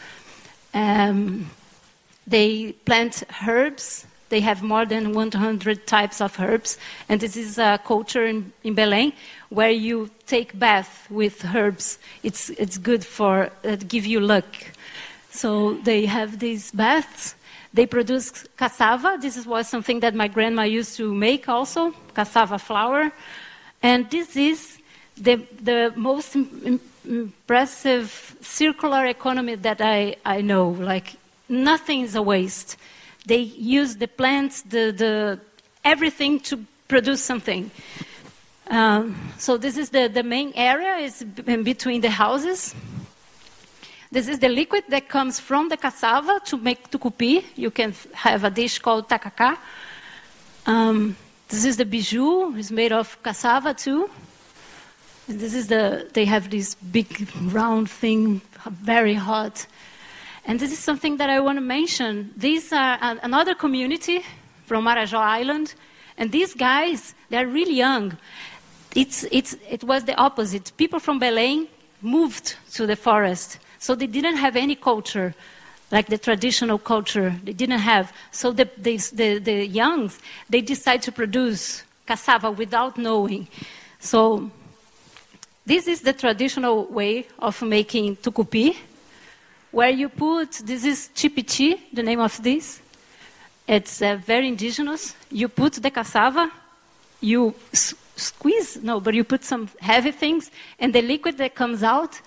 Um, 0.73 1.51
they 2.29 2.75
plant 2.85 3.25
herbs. 3.45 4.07
They 4.29 4.39
have 4.39 4.63
more 4.63 4.87
than 4.87 5.15
100 5.15 5.85
types 5.85 6.21
of 6.21 6.39
herbs. 6.39 6.79
And 7.09 7.21
this 7.21 7.37
is 7.37 7.59
a 7.59 7.81
culture 7.85 8.25
in, 8.25 8.53
in 8.63 8.77
Belém 8.77 9.15
where 9.49 9.73
you 9.73 10.11
take 10.29 10.57
bath 10.57 11.09
with 11.11 11.45
herbs. 11.53 11.99
It's, 12.23 12.51
it's 12.51 12.79
good 12.79 13.05
for, 13.05 13.51
it 13.65 13.89
give 13.89 14.07
you 14.07 14.21
luck. 14.21 14.47
So 15.33 15.75
they 15.75 16.07
have 16.07 16.39
these 16.39 16.71
baths 16.71 17.35
they 17.75 17.87
produce 17.87 18.45
cassava. 18.57 19.19
This 19.21 19.45
was 19.47 19.69
something 19.69 20.01
that 20.01 20.15
my 20.15 20.29
grandma 20.29 20.63
used 20.63 20.97
to 20.99 21.15
make 21.15 21.49
also, 21.49 21.95
cassava 22.15 22.59
flour. 22.59 23.13
And 23.83 24.11
this 24.11 24.37
is 24.37 24.79
the, 25.17 25.47
the 25.61 25.93
most 25.97 26.37
impressive 26.37 28.37
circular 28.41 29.07
economy 29.07 29.57
that 29.57 29.81
I, 29.81 30.17
I 30.25 30.41
know. 30.41 30.71
Like, 30.71 31.15
nothing 31.49 32.03
is 32.03 32.15
a 32.15 32.23
waste. 32.23 32.77
They 33.27 33.39
use 33.39 33.97
the 33.97 34.09
plants, 34.09 34.63
the, 34.63 34.91
the, 34.91 35.41
everything 35.85 36.41
to 36.41 36.65
produce 36.89 37.23
something. 37.23 37.71
Um, 38.69 39.33
so 39.39 39.57
this 39.57 39.77
is 39.77 39.91
the, 39.91 40.09
the 40.09 40.23
main 40.23 40.53
area 40.55 40.97
is 40.97 41.23
between 41.23 42.01
the 42.01 42.11
houses. 42.11 42.75
This 44.13 44.29
is 44.29 44.41
the 44.41 44.51
liquid 44.51 44.85
that 44.91 45.09
comes 45.09 45.41
from 45.41 45.71
the 45.71 45.79
cassava 45.79 46.39
to 46.45 46.59
make 46.59 46.91
tucupi. 46.91 47.45
You 47.57 47.71
can 47.71 47.95
have 48.13 48.45
a 48.45 48.51
dish 48.51 48.79
called 48.79 49.09
tacacá. 49.09 49.57
Um, 50.67 51.17
this 51.49 51.65
is 51.65 51.79
the 51.79 51.87
beiju. 51.87 52.59
It's 52.59 52.71
made 52.71 52.93
of 52.93 53.17
cassava 53.23 53.73
too. 53.73 54.11
And 55.29 55.41
this 55.41 55.55
is 55.55 55.69
the. 55.69 56.11
They 56.13 56.27
have 56.27 56.51
this 56.51 56.75
big 56.75 57.27
round 57.55 57.89
thing, 57.89 58.43
very 58.67 59.15
hot. 59.15 59.67
And 60.45 60.61
this 60.61 60.73
is 60.73 60.79
something 60.79 61.17
that 61.17 61.31
I 61.31 61.41
want 61.41 61.57
to 61.57 61.63
mention. 61.63 62.35
These 62.37 62.71
are 62.71 62.99
another 63.23 63.55
community 63.55 64.23
from 64.67 64.85
Marajó 64.85 65.17
Island, 65.17 65.75
and 66.19 66.31
these 66.31 66.53
guys 66.53 67.15
they're 67.31 67.47
really 67.47 67.77
young. 67.77 68.19
It's, 68.95 69.25
it's, 69.33 69.57
it 69.71 69.83
was 69.85 70.05
the 70.05 70.15
opposite. 70.17 70.71
People 70.77 70.99
from 70.99 71.19
Belém 71.19 71.67
moved 72.03 72.57
to 72.75 72.87
the 72.87 72.97
forest 72.97 73.59
so 73.83 73.97
they 73.97 74.07
didn't 74.07 74.37
have 74.37 74.55
any 74.55 74.77
culture, 74.77 75.35
like 75.91 76.07
the 76.07 76.17
traditional 76.17 76.79
culture. 76.79 77.35
They 77.43 77.53
didn't 77.53 77.81
have. 77.81 78.13
So 78.31 78.53
the, 78.53 78.71
the, 78.79 78.97
the, 79.13 79.39
the 79.39 79.67
youngs, 79.67 80.21
they 80.49 80.61
decide 80.61 81.03
to 81.03 81.11
produce 81.11 81.83
cassava 82.07 82.53
without 82.53 82.97
knowing. 82.97 83.49
So 83.99 84.53
this 85.67 85.89
is 85.89 86.03
the 86.03 86.13
traditional 86.13 86.85
way 86.85 87.27
of 87.41 87.61
making 87.61 88.19
tucupi, 88.19 88.77
where 89.73 89.91
you 89.91 90.09
put, 90.09 90.53
this 90.65 90.85
is 90.85 91.11
tipiti, 91.13 91.81
the 91.93 92.05
name 92.05 92.21
of 92.21 92.41
this. 92.41 92.81
It's 93.67 94.01
uh, 94.01 94.15
very 94.25 94.47
indigenous. 94.47 95.17
You 95.29 95.49
put 95.49 95.73
the 95.73 95.91
cassava, 95.91 96.53
you 97.21 97.53
s- 97.73 97.95
squeeze, 98.15 98.81
no, 98.81 99.01
but 99.01 99.15
you 99.15 99.25
put 99.25 99.43
some 99.43 99.69
heavy 99.81 100.13
things, 100.13 100.53
and 100.79 100.93
the 100.93 101.03
liquid 101.03 101.37
that 101.39 101.57
comes 101.57 101.83
out 101.83 102.21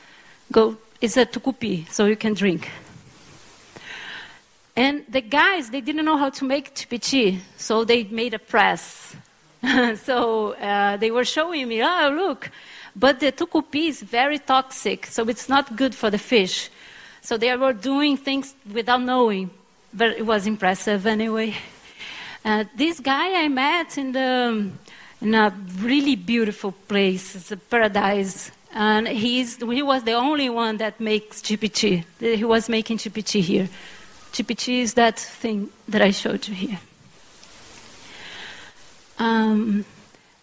go 0.51 0.75
is 1.05 1.17
a 1.17 1.25
tucupi, 1.25 1.87
so 1.89 2.05
you 2.05 2.15
can 2.15 2.33
drink. 2.33 2.69
And 4.75 5.05
the 5.07 5.21
guys, 5.21 5.69
they 5.69 5.79
didn't 5.81 6.03
know 6.03 6.17
how 6.17 6.31
to 6.31 6.43
make 6.43 6.73
tipiti, 6.73 7.39
so 7.57 7.85
they 7.85 8.03
made 8.05 8.33
a 8.33 8.39
press. 8.39 9.15
so 10.03 10.53
uh, 10.53 10.97
they 10.97 11.11
were 11.11 11.23
showing 11.23 11.67
me, 11.67 11.83
oh, 11.83 12.09
look, 12.15 12.49
but 12.95 13.19
the 13.19 13.31
tucupi 13.31 13.89
is 13.89 14.01
very 14.01 14.39
toxic, 14.39 15.05
so 15.05 15.29
it's 15.29 15.47
not 15.47 15.75
good 15.75 15.93
for 15.93 16.09
the 16.09 16.17
fish. 16.17 16.71
So 17.21 17.37
they 17.37 17.55
were 17.55 17.73
doing 17.73 18.17
things 18.17 18.55
without 18.73 19.01
knowing, 19.01 19.51
but 19.93 20.09
it 20.17 20.25
was 20.25 20.47
impressive 20.47 21.05
anyway. 21.05 21.53
Uh, 22.43 22.65
this 22.75 22.99
guy 22.99 23.43
I 23.43 23.47
met 23.47 23.97
in, 23.97 24.11
the, 24.11 24.69
in 25.21 25.35
a 25.35 25.53
really 25.79 26.15
beautiful 26.15 26.71
place, 26.71 27.35
it's 27.35 27.51
a 27.51 27.57
paradise 27.57 28.51
and 28.75 29.07
he's, 29.07 29.55
he 29.55 29.81
was 29.81 30.03
the 30.03 30.11
only 30.13 30.49
one 30.49 30.77
that 30.77 30.99
makes 30.99 31.41
tipiti. 31.41 32.03
He 32.19 32.43
was 32.43 32.67
making 32.67 32.97
tipiti 32.97 33.41
here. 33.41 33.69
tipiti 34.33 34.81
is 34.81 34.95
that 34.95 35.17
thing 35.17 35.69
that 35.87 36.01
I 36.01 36.11
showed 36.11 36.45
you 36.49 36.53
here. 36.53 36.79
Um, 39.17 39.85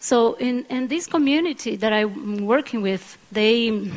so 0.00 0.32
in, 0.34 0.64
in 0.70 0.88
this 0.88 1.06
community 1.06 1.76
that 1.76 1.92
I'm 1.92 2.46
working 2.46 2.80
with, 2.80 3.18
they, 3.30 3.92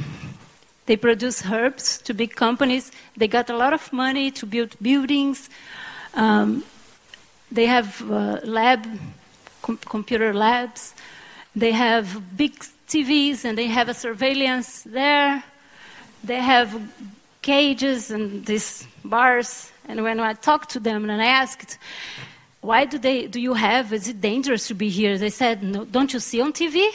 they 0.86 0.98
produce 0.98 1.46
herbs 1.50 2.00
to 2.02 2.14
big 2.14 2.36
companies. 2.36 2.92
They 3.16 3.30
got 3.30 3.50
a 3.50 3.56
lot 3.56 3.72
of 3.72 3.92
money 3.94 4.32
to 4.32 4.46
build 4.46 4.76
buildings. 4.82 5.50
Um, 6.14 6.66
they 7.50 7.68
have 7.68 8.02
uh, 8.12 8.42
lab, 8.44 8.86
com- 9.62 9.80
computer 9.86 10.34
labs. 10.34 10.94
They 11.56 11.72
have 11.72 12.36
big 12.36 12.66
TVs 12.96 13.44
and 13.44 13.58
they 13.58 13.68
have 13.68 13.90
a 13.90 13.94
surveillance 13.94 14.84
there. 14.84 15.44
They 16.24 16.40
have 16.40 16.70
cages 17.42 18.10
and 18.10 18.46
these 18.46 18.88
bars. 19.04 19.70
And 19.90 20.02
when 20.02 20.22
I 20.22 20.32
talked 20.34 20.70
to 20.72 20.80
them 20.80 21.10
and 21.10 21.22
I 21.22 21.26
asked, 21.26 21.78
why 22.62 22.86
do, 22.86 22.98
they, 22.98 23.28
do 23.28 23.42
you 23.42 23.54
have, 23.54 23.92
is 23.92 24.08
it 24.08 24.22
dangerous 24.22 24.68
to 24.70 24.74
be 24.74 24.88
here? 24.88 25.18
They 25.18 25.30
said, 25.30 25.62
no, 25.62 25.84
don't 25.84 26.14
you 26.14 26.22
see 26.22 26.40
on 26.40 26.54
TV? 26.54 26.90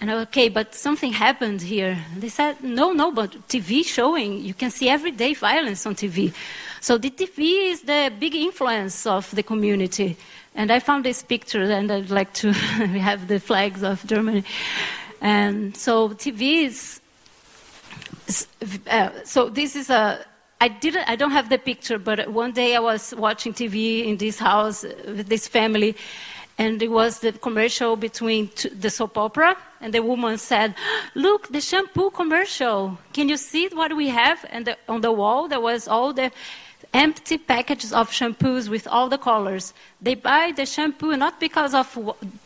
And 0.00 0.10
I, 0.10 0.14
okay, 0.22 0.48
but 0.48 0.74
something 0.74 1.12
happened 1.12 1.62
here. 1.62 1.96
They 2.16 2.28
said, 2.28 2.62
no, 2.62 2.92
no, 2.92 3.12
but 3.12 3.30
TV 3.48 3.84
showing, 3.84 4.40
you 4.40 4.52
can 4.52 4.70
see 4.70 4.88
everyday 4.88 5.32
violence 5.34 5.86
on 5.86 5.94
TV. 5.94 6.34
So 6.80 6.98
the 6.98 7.10
TV 7.10 7.70
is 7.70 7.82
the 7.82 8.12
big 8.18 8.34
influence 8.34 9.06
of 9.06 9.30
the 9.34 9.44
community. 9.44 10.16
And 10.54 10.70
I 10.70 10.80
found 10.80 11.04
this 11.04 11.22
picture, 11.22 11.62
and 11.62 11.90
I'd 11.90 12.10
like 12.10 12.32
to 12.34 12.52
have 12.52 13.28
the 13.28 13.38
flags 13.38 13.82
of 13.82 14.04
Germany. 14.06 14.44
And 15.20 15.76
so 15.76 16.10
TV 16.10 16.64
is. 16.64 17.00
Uh, 18.90 19.10
so 19.24 19.48
this 19.48 19.76
is 19.76 19.90
a. 19.90 20.24
I 20.60 20.68
didn't. 20.68 21.08
I 21.08 21.16
don't 21.16 21.30
have 21.30 21.48
the 21.48 21.58
picture, 21.58 21.98
but 21.98 22.28
one 22.32 22.52
day 22.52 22.74
I 22.74 22.80
was 22.80 23.14
watching 23.16 23.52
TV 23.52 24.06
in 24.06 24.16
this 24.16 24.38
house 24.38 24.82
with 24.82 25.28
this 25.28 25.46
family, 25.46 25.96
and 26.58 26.82
it 26.82 26.90
was 26.90 27.20
the 27.20 27.32
commercial 27.32 27.94
between 27.96 28.50
the 28.74 28.90
soap 28.90 29.16
opera, 29.16 29.56
and 29.80 29.94
the 29.94 30.02
woman 30.02 30.38
said, 30.38 30.74
"Look, 31.14 31.48
the 31.48 31.60
shampoo 31.60 32.10
commercial. 32.10 32.98
Can 33.12 33.28
you 33.28 33.36
see 33.36 33.68
what 33.68 33.96
we 33.96 34.08
have?" 34.08 34.44
And 34.50 34.66
the, 34.66 34.76
on 34.88 35.00
the 35.00 35.12
wall 35.12 35.48
there 35.48 35.60
was 35.60 35.86
all 35.86 36.12
the 36.12 36.32
empty 36.94 37.38
packages 37.38 37.92
of 37.92 38.10
shampoos 38.10 38.68
with 38.68 38.86
all 38.88 39.08
the 39.08 39.18
colors. 39.18 39.74
They 40.00 40.14
buy 40.14 40.52
the 40.54 40.66
shampoo 40.66 41.16
not 41.16 41.38
because 41.40 41.74
of 41.74 41.92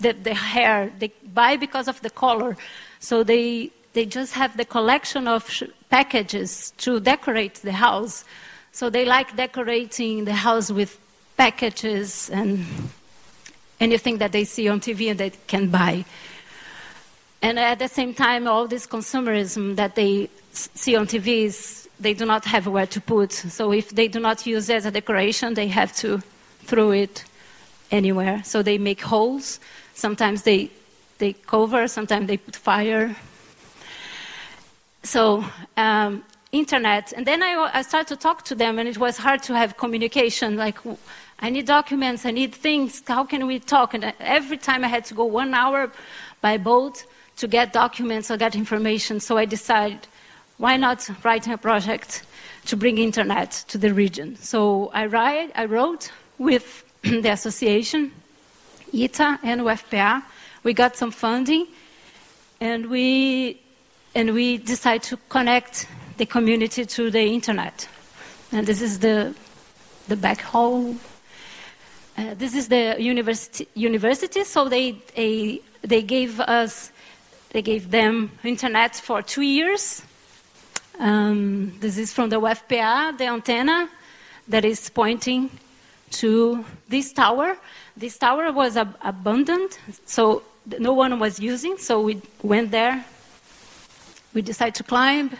the, 0.00 0.12
the 0.12 0.34
hair, 0.34 0.92
they 0.98 1.12
buy 1.32 1.56
because 1.56 1.88
of 1.88 2.00
the 2.02 2.10
color. 2.10 2.56
So 2.98 3.22
they, 3.22 3.70
they 3.92 4.06
just 4.06 4.34
have 4.34 4.56
the 4.56 4.64
collection 4.64 5.28
of 5.28 5.48
packages 5.90 6.72
to 6.78 7.00
decorate 7.00 7.54
the 7.56 7.72
house. 7.72 8.24
So 8.72 8.90
they 8.90 9.04
like 9.04 9.36
decorating 9.36 10.24
the 10.24 10.34
house 10.34 10.70
with 10.70 10.98
packages 11.36 12.30
and 12.30 12.64
anything 13.80 14.18
that 14.18 14.32
they 14.32 14.44
see 14.44 14.68
on 14.68 14.80
TV 14.80 15.10
and 15.10 15.18
they 15.18 15.30
can 15.46 15.68
buy. 15.68 16.04
And 17.42 17.58
at 17.58 17.80
the 17.80 17.88
same 17.88 18.14
time, 18.14 18.46
all 18.46 18.68
this 18.68 18.86
consumerism 18.86 19.76
that 19.76 19.96
they 19.96 20.30
see 20.52 20.94
on 20.94 21.06
TVs, 21.06 21.81
they 22.02 22.14
do 22.14 22.26
not 22.26 22.44
have 22.44 22.66
where 22.66 22.86
to 22.86 23.00
put. 23.00 23.32
So 23.32 23.72
if 23.72 23.90
they 23.90 24.08
do 24.08 24.20
not 24.20 24.46
use 24.46 24.68
it 24.68 24.76
as 24.76 24.86
a 24.86 24.90
decoration, 24.90 25.54
they 25.54 25.68
have 25.68 25.94
to 25.96 26.22
throw 26.64 26.90
it 26.90 27.24
anywhere. 27.90 28.42
So 28.44 28.62
they 28.62 28.78
make 28.78 29.00
holes. 29.00 29.60
Sometimes 29.94 30.42
they, 30.42 30.70
they 31.18 31.32
cover, 31.32 31.88
sometimes 31.88 32.26
they 32.26 32.36
put 32.36 32.56
fire. 32.56 33.16
So 35.02 35.44
um, 35.76 36.24
internet. 36.52 37.12
And 37.12 37.26
then 37.26 37.42
I, 37.42 37.70
I 37.72 37.82
started 37.82 38.08
to 38.08 38.16
talk 38.16 38.44
to 38.44 38.54
them, 38.54 38.78
and 38.78 38.88
it 38.88 38.98
was 38.98 39.16
hard 39.16 39.42
to 39.44 39.54
have 39.56 39.76
communication. 39.76 40.56
Like, 40.56 40.78
I 41.40 41.50
need 41.50 41.66
documents, 41.66 42.24
I 42.24 42.30
need 42.30 42.54
things. 42.54 43.02
How 43.06 43.24
can 43.24 43.46
we 43.46 43.58
talk? 43.58 43.94
And 43.94 44.12
every 44.20 44.58
time 44.58 44.84
I 44.84 44.88
had 44.88 45.04
to 45.06 45.14
go 45.14 45.24
one 45.24 45.54
hour 45.54 45.90
by 46.40 46.58
boat 46.58 47.04
to 47.38 47.48
get 47.48 47.72
documents 47.72 48.30
or 48.30 48.36
get 48.36 48.54
information. 48.54 49.18
So 49.18 49.38
I 49.38 49.46
decided, 49.46 50.06
why 50.58 50.76
not 50.76 51.08
writing 51.24 51.52
a 51.52 51.58
project 51.58 52.24
to 52.66 52.76
bring 52.76 52.98
internet 52.98 53.64
to 53.68 53.78
the 53.78 53.92
region? 53.92 54.36
So 54.36 54.90
I, 54.94 55.06
write, 55.06 55.52
I 55.54 55.64
wrote 55.64 56.10
with 56.38 56.84
the 57.02 57.30
association, 57.32 58.12
ITA 58.94 59.38
and 59.42 59.62
UFPA. 59.62 60.22
We 60.62 60.74
got 60.74 60.96
some 60.96 61.10
funding, 61.10 61.66
and 62.60 62.86
we 62.86 63.60
and 64.14 64.34
we 64.34 64.58
decided 64.58 65.02
to 65.02 65.16
connect 65.28 65.86
the 66.18 66.26
community 66.26 66.84
to 66.84 67.10
the 67.10 67.22
internet. 67.22 67.88
And 68.52 68.66
this 68.66 68.82
is 68.82 68.98
the, 68.98 69.34
the 70.08 70.16
backhaul. 70.16 70.96
Uh, 72.16 72.34
this 72.34 72.54
is 72.54 72.68
the 72.68 72.96
university, 72.98 73.66
university 73.74 74.44
so 74.44 74.68
they, 74.68 74.98
they, 75.16 75.60
they 75.80 76.02
gave 76.02 76.40
us, 76.40 76.92
they 77.50 77.62
gave 77.62 77.90
them 77.90 78.30
internet 78.44 78.94
for 78.94 79.22
two 79.22 79.42
years. 79.42 80.02
Um, 80.98 81.78
this 81.80 81.98
is 81.98 82.12
from 82.12 82.28
the 82.28 82.40
UFPA, 82.40 83.16
the 83.18 83.26
antenna 83.26 83.88
that 84.48 84.64
is 84.64 84.90
pointing 84.90 85.50
to 86.12 86.64
this 86.88 87.12
tower. 87.12 87.56
This 87.96 88.18
tower 88.18 88.52
was 88.52 88.76
ab- 88.76 88.96
abandoned, 89.02 89.78
so 90.06 90.42
no 90.78 90.92
one 90.92 91.18
was 91.18 91.40
using, 91.40 91.78
so 91.78 92.00
we 92.00 92.20
went 92.42 92.70
there. 92.70 93.04
We 94.34 94.42
decided 94.42 94.74
to 94.76 94.82
climb 94.82 95.30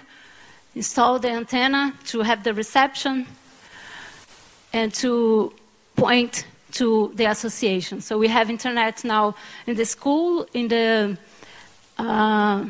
install 0.75 1.19
the 1.19 1.29
antenna 1.29 1.95
to 2.07 2.23
have 2.23 2.45
the 2.45 2.55
reception 2.55 3.27
and 4.73 4.93
to 4.95 5.53
point 5.97 6.47
to 6.73 7.13
the 7.15 7.27
association. 7.27 8.01
So 8.01 8.17
we 8.17 8.29
have 8.29 8.49
internet 8.49 9.05
now 9.05 9.35
in 9.67 9.77
the 9.77 9.85
school, 9.85 10.47
in 10.55 10.69
the, 10.69 11.19
uh, 11.99 12.65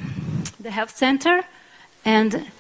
the 0.59 0.71
health 0.71 0.97
center, 0.97 1.43
and 2.05 2.51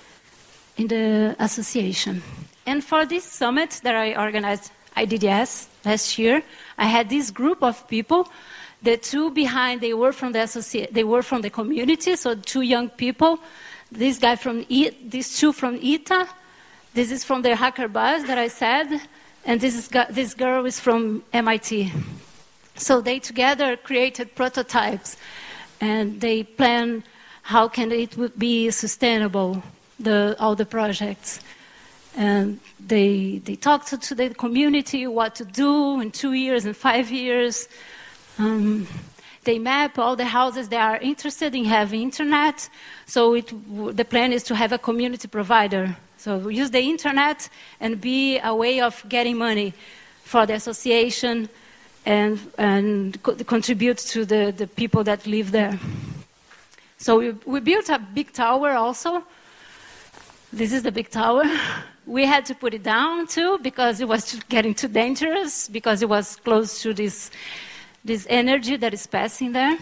in 0.76 0.88
the 0.88 1.36
association. 1.38 2.22
And 2.66 2.82
for 2.82 3.04
this 3.04 3.24
summit 3.24 3.80
that 3.82 3.94
I 3.94 4.14
organized, 4.14 4.70
IDDS, 4.96 5.68
last 5.84 6.18
year, 6.18 6.42
I 6.78 6.86
had 6.86 7.08
this 7.08 7.30
group 7.30 7.62
of 7.62 7.86
people. 7.88 8.28
The 8.82 8.96
two 8.96 9.30
behind, 9.30 9.80
they 9.80 9.94
were 9.94 10.12
from 10.12 10.32
the 10.32 10.40
associ- 10.40 10.90
they 10.90 11.04
were 11.04 11.22
from 11.22 11.42
the 11.42 11.50
community, 11.50 12.16
so 12.16 12.34
two 12.34 12.62
young 12.62 12.88
people 12.90 13.38
this 13.92 14.18
guy 14.18 14.36
from 14.36 14.64
I, 14.70 14.94
these 15.06 15.38
two 15.38 15.52
from 15.52 15.76
ITA. 15.76 16.26
This 16.94 17.10
is 17.10 17.24
from 17.24 17.42
the 17.42 17.54
hacker 17.54 17.88
bus 17.88 18.26
that 18.26 18.38
I 18.38 18.48
said, 18.48 19.00
and 19.44 19.60
this 19.60 19.74
is 19.76 19.88
this 20.10 20.34
girl 20.34 20.64
is 20.64 20.80
from 20.80 21.22
MIT. 21.32 21.92
So 22.76 23.00
they 23.00 23.18
together 23.18 23.76
created 23.76 24.34
prototypes, 24.34 25.16
and 25.80 26.20
they 26.20 26.42
plan 26.42 27.04
how 27.42 27.68
can 27.68 27.92
it 27.92 28.38
be 28.38 28.70
sustainable 28.70 29.62
the, 30.02 30.36
all 30.38 30.54
the 30.54 30.66
projects. 30.66 31.40
And 32.16 32.60
they 32.78 33.40
they 33.44 33.56
talked 33.56 33.88
to, 33.88 33.98
to 33.98 34.14
the 34.14 34.34
community 34.34 35.06
what 35.06 35.34
to 35.36 35.44
do 35.44 36.00
in 36.00 36.10
two 36.10 36.34
years 36.34 36.66
and 36.66 36.76
five 36.76 37.10
years. 37.10 37.68
Um, 38.38 38.86
they 39.44 39.58
map 39.58 39.98
all 39.98 40.14
the 40.14 40.26
houses 40.26 40.68
that 40.68 40.82
are 40.82 40.98
interested 40.98 41.54
in 41.54 41.64
having 41.64 42.02
internet. 42.02 42.68
So 43.06 43.34
it, 43.34 43.52
the 43.96 44.04
plan 44.04 44.32
is 44.32 44.42
to 44.44 44.54
have 44.54 44.72
a 44.72 44.78
community 44.78 45.26
provider. 45.26 45.96
So 46.16 46.48
use 46.48 46.70
the 46.70 46.80
internet 46.80 47.48
and 47.80 48.00
be 48.00 48.38
a 48.38 48.54
way 48.54 48.80
of 48.80 49.04
getting 49.08 49.38
money 49.38 49.74
for 50.22 50.46
the 50.46 50.54
association 50.54 51.48
and, 52.06 52.38
and 52.56 53.20
co- 53.22 53.34
contribute 53.34 53.98
to 53.98 54.24
the, 54.24 54.52
the 54.56 54.66
people 54.66 55.02
that 55.04 55.26
live 55.26 55.50
there. 55.50 55.78
So 56.98 57.18
we, 57.18 57.30
we 57.44 57.60
built 57.60 57.88
a 57.88 57.98
big 57.98 58.32
tower 58.32 58.72
also. 58.72 59.24
This 60.52 60.74
is 60.74 60.82
the 60.82 60.92
big 60.92 61.08
tower. 61.08 61.44
We 62.04 62.26
had 62.26 62.44
to 62.46 62.54
put 62.54 62.74
it 62.74 62.82
down 62.82 63.26
too 63.26 63.58
because 63.62 64.02
it 64.02 64.08
was 64.08 64.38
getting 64.50 64.74
too 64.74 64.88
dangerous 64.88 65.66
because 65.66 66.02
it 66.02 66.10
was 66.10 66.36
close 66.36 66.82
to 66.82 66.92
this 66.92 67.30
this 68.04 68.26
energy 68.28 68.76
that 68.76 68.92
is 68.92 69.06
passing 69.06 69.52
there. 69.52 69.78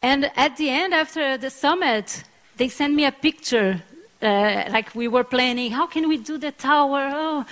And 0.00 0.30
at 0.36 0.56
the 0.56 0.70
end, 0.70 0.94
after 0.94 1.36
the 1.36 1.50
summit, 1.50 2.24
they 2.56 2.68
sent 2.68 2.94
me 2.94 3.04
a 3.04 3.12
picture, 3.12 3.82
uh, 4.22 4.64
like 4.70 4.94
we 4.94 5.06
were 5.06 5.24
planning, 5.24 5.72
how 5.72 5.86
can 5.86 6.08
we 6.08 6.16
do 6.16 6.38
the 6.38 6.52
tower? 6.52 7.10
Oh. 7.12 7.44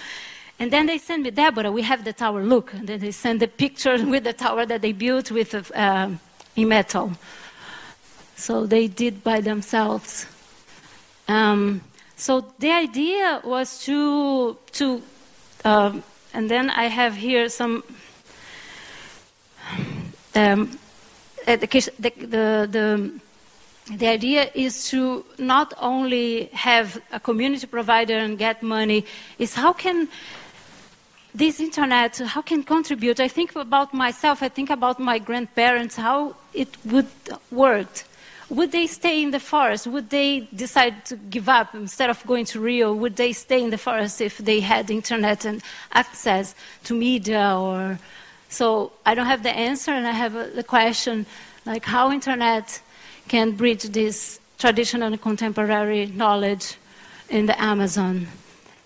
And 0.59 0.71
then 0.71 0.87
they 0.87 0.99
sent 0.99 1.25
me, 1.25 1.31
Deborah, 1.31 1.71
we 1.71 1.83
have 1.83 2.05
the 2.05 2.13
tower, 2.13 2.43
look. 2.43 2.73
And 2.73 2.89
then 2.89 3.01
they 3.01 3.11
sent 3.11 3.41
the 3.41 3.49
picture 3.49 4.05
with 4.13 4.25
the 4.25 4.33
tower 4.33 4.65
that 4.65 4.81
they 4.81 4.93
built 4.93 5.31
with 5.31 5.55
uh, 5.75 6.09
in 6.57 6.69
metal. 6.69 7.13
So 8.37 8.65
they 8.67 8.89
did 8.89 9.23
by 9.23 9.41
themselves. 9.43 10.27
Um, 11.31 11.81
so 12.17 12.45
the 12.59 12.73
idea 12.73 13.41
was 13.45 13.85
to, 13.85 14.57
to 14.73 15.01
um, 15.65 16.03
and 16.35 16.51
then 16.51 16.71
I 16.71 16.87
have 16.87 17.15
here 17.15 17.49
some 17.49 17.85
um, 20.35 20.77
the, 21.47 21.57
the, 21.99 22.69
the, 22.71 23.11
the 23.97 24.09
idea 24.09 24.51
is 24.55 24.89
to 24.91 25.25
not 25.39 25.73
only 25.81 26.47
have 26.47 27.01
a 27.13 27.21
community 27.21 27.67
provider 27.67 28.19
and 28.19 28.37
get 28.37 28.63
money, 28.63 29.05
is 29.39 29.55
how 29.55 29.73
can 29.73 30.09
this 31.33 31.61
internet, 31.61 32.19
how 32.19 32.43
can 32.43 32.65
contribute? 32.65 33.21
I 33.21 33.29
think 33.29 33.55
about 33.55 33.95
myself, 33.95 34.43
I 34.43 34.49
think 34.49 34.71
about 34.71 34.99
my 34.99 35.19
grandparents, 35.19 35.95
how 35.95 36.35
it 36.53 36.77
would 36.85 37.09
work. 37.53 38.05
Would 38.51 38.73
they 38.73 38.87
stay 38.87 39.23
in 39.23 39.31
the 39.31 39.41
forest? 39.41 39.87
Would 39.87 40.11
they 40.11 40.49
decide 40.55 41.05
to 41.07 41.17
give 41.17 41.49
up 41.49 41.75
instead 41.75 42.11
of 42.11 42.25
going 42.27 42.45
to 42.47 42.61
Rio? 42.61 42.93
Would 42.93 43.17
they 43.17 43.33
stay 43.33 43.63
in 43.63 43.71
the 43.71 43.79
forest 43.79 44.21
if 44.21 44.39
they 44.39 44.61
had 44.61 44.91
internet 44.91 45.45
and 45.45 45.63
access 45.93 46.55
to 46.85 46.95
media 46.95 47.57
or 47.57 47.99
so 48.51 48.91
I 49.07 49.15
don't 49.15 49.27
have 49.27 49.45
the 49.45 49.51
answer, 49.51 49.93
and 49.93 50.07
I 50.07 50.11
have 50.11 50.35
the 50.57 50.65
question 50.65 51.25
like 51.65 51.85
how 51.85 52.11
internet 52.11 52.81
can 53.29 53.53
bridge 53.53 53.85
this 53.85 54.41
traditional 54.59 55.13
and 55.13 55.23
contemporary 55.23 56.07
knowledge 56.07 56.75
in 57.29 57.47
the 57.47 57.59
Amazon. 57.63 58.27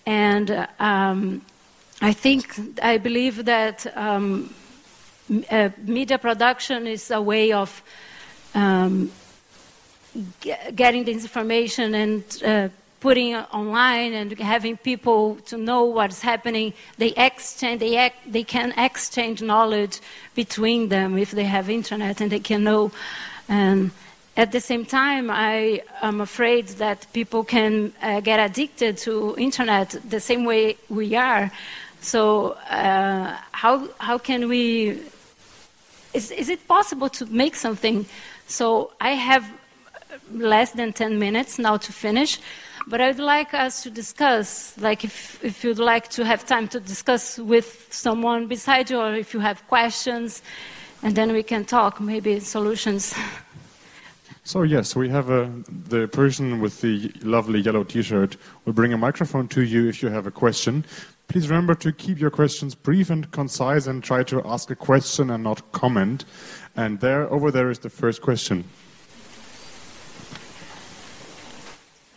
And 0.05 0.67
um, 0.79 1.41
I 1.99 2.13
think, 2.13 2.79
I 2.81 2.97
believe 2.97 3.45
that 3.45 3.87
um, 3.97 4.53
uh, 5.49 5.69
media 5.79 6.19
production 6.19 6.85
is 6.85 7.09
a 7.09 7.19
way 7.19 7.51
of 7.51 7.81
um, 8.53 9.11
getting 10.75 11.03
this 11.03 11.23
information 11.23 11.93
and 11.95 12.23
uh, 12.43 12.69
putting 12.99 13.35
online 13.35 14.13
and 14.13 14.31
having 14.39 14.77
people 14.77 15.35
to 15.45 15.57
know 15.57 15.83
what's 15.83 16.21
happening, 16.21 16.73
they 16.97 17.11
exchange, 17.17 17.79
they, 17.79 17.97
act, 17.97 18.17
they 18.31 18.43
can 18.43 18.73
exchange 18.77 19.41
knowledge 19.41 19.99
between 20.33 20.89
them 20.89 21.17
if 21.17 21.31
they 21.31 21.43
have 21.43 21.69
internet 21.69 22.21
and 22.21 22.31
they 22.31 22.39
can 22.39 22.63
know. 22.63 22.91
And 23.47 23.91
at 24.37 24.51
the 24.51 24.59
same 24.59 24.85
time, 24.85 25.29
I 25.29 25.81
am 26.01 26.19
afraid 26.19 26.67
that 26.83 27.05
people 27.13 27.43
can 27.43 27.93
uh, 28.01 28.21
get 28.21 28.39
addicted 28.39 28.97
to 29.05 29.35
internet 29.37 29.95
the 30.09 30.19
same 30.19 30.43
way 30.45 30.77
we 30.89 31.15
are. 31.15 31.51
So 32.01 32.51
uh, 32.69 33.37
how 33.51 33.87
how 33.99 34.17
can 34.17 34.47
we? 34.47 35.01
Is 36.13 36.31
is 36.31 36.49
it 36.49 36.67
possible 36.67 37.09
to 37.09 37.25
make 37.27 37.55
something? 37.55 38.05
So 38.47 38.91
I 38.99 39.11
have 39.11 39.45
less 40.31 40.71
than 40.71 40.93
ten 40.93 41.19
minutes 41.19 41.59
now 41.59 41.77
to 41.77 41.91
finish. 41.91 42.39
But 42.87 43.01
I'd 43.01 43.19
like 43.19 43.53
us 43.53 43.81
to 43.83 43.89
discuss, 43.89 44.77
like 44.77 45.03
if, 45.03 45.43
if 45.43 45.63
you'd 45.63 45.79
like 45.79 46.09
to 46.09 46.23
have 46.23 46.45
time 46.45 46.67
to 46.67 46.79
discuss 46.79 47.39
with 47.39 47.87
someone 47.89 48.47
beside 48.47 48.91
you, 48.91 48.99
or 48.99 49.15
if 49.15 49.33
you 49.33 49.39
have 49.39 49.65
questions, 49.67 50.43
and 51.01 51.15
then 51.15 51.33
we 51.33 51.41
can 51.41 51.65
talk, 51.65 51.99
maybe 51.99 52.39
solutions. 52.39 53.15
So 54.43 54.61
yes, 54.61 54.95
we 54.95 55.09
have 55.09 55.31
a, 55.31 55.51
the 55.89 56.07
person 56.07 56.61
with 56.61 56.81
the 56.81 57.11
lovely 57.23 57.59
yellow 57.59 57.83
T-shirt 57.83 58.37
will 58.65 58.73
bring 58.73 58.93
a 58.93 58.97
microphone 58.97 59.47
to 59.47 59.63
you 59.63 59.89
if 59.89 60.03
you 60.03 60.09
have 60.09 60.27
a 60.27 60.31
question. 60.31 60.85
Please 61.27 61.49
remember 61.49 61.73
to 61.73 61.91
keep 61.91 62.19
your 62.19 62.29
questions 62.29 62.75
brief 62.75 63.09
and 63.09 63.31
concise 63.31 63.87
and 63.87 64.03
try 64.03 64.21
to 64.25 64.43
ask 64.45 64.69
a 64.69 64.75
question 64.75 65.31
and 65.31 65.43
not 65.43 65.71
comment. 65.71 66.25
And 66.75 66.99
there, 66.99 67.27
over 67.33 67.49
there 67.49 67.71
is 67.71 67.79
the 67.79 67.89
first 67.89 68.21
question. 68.21 68.63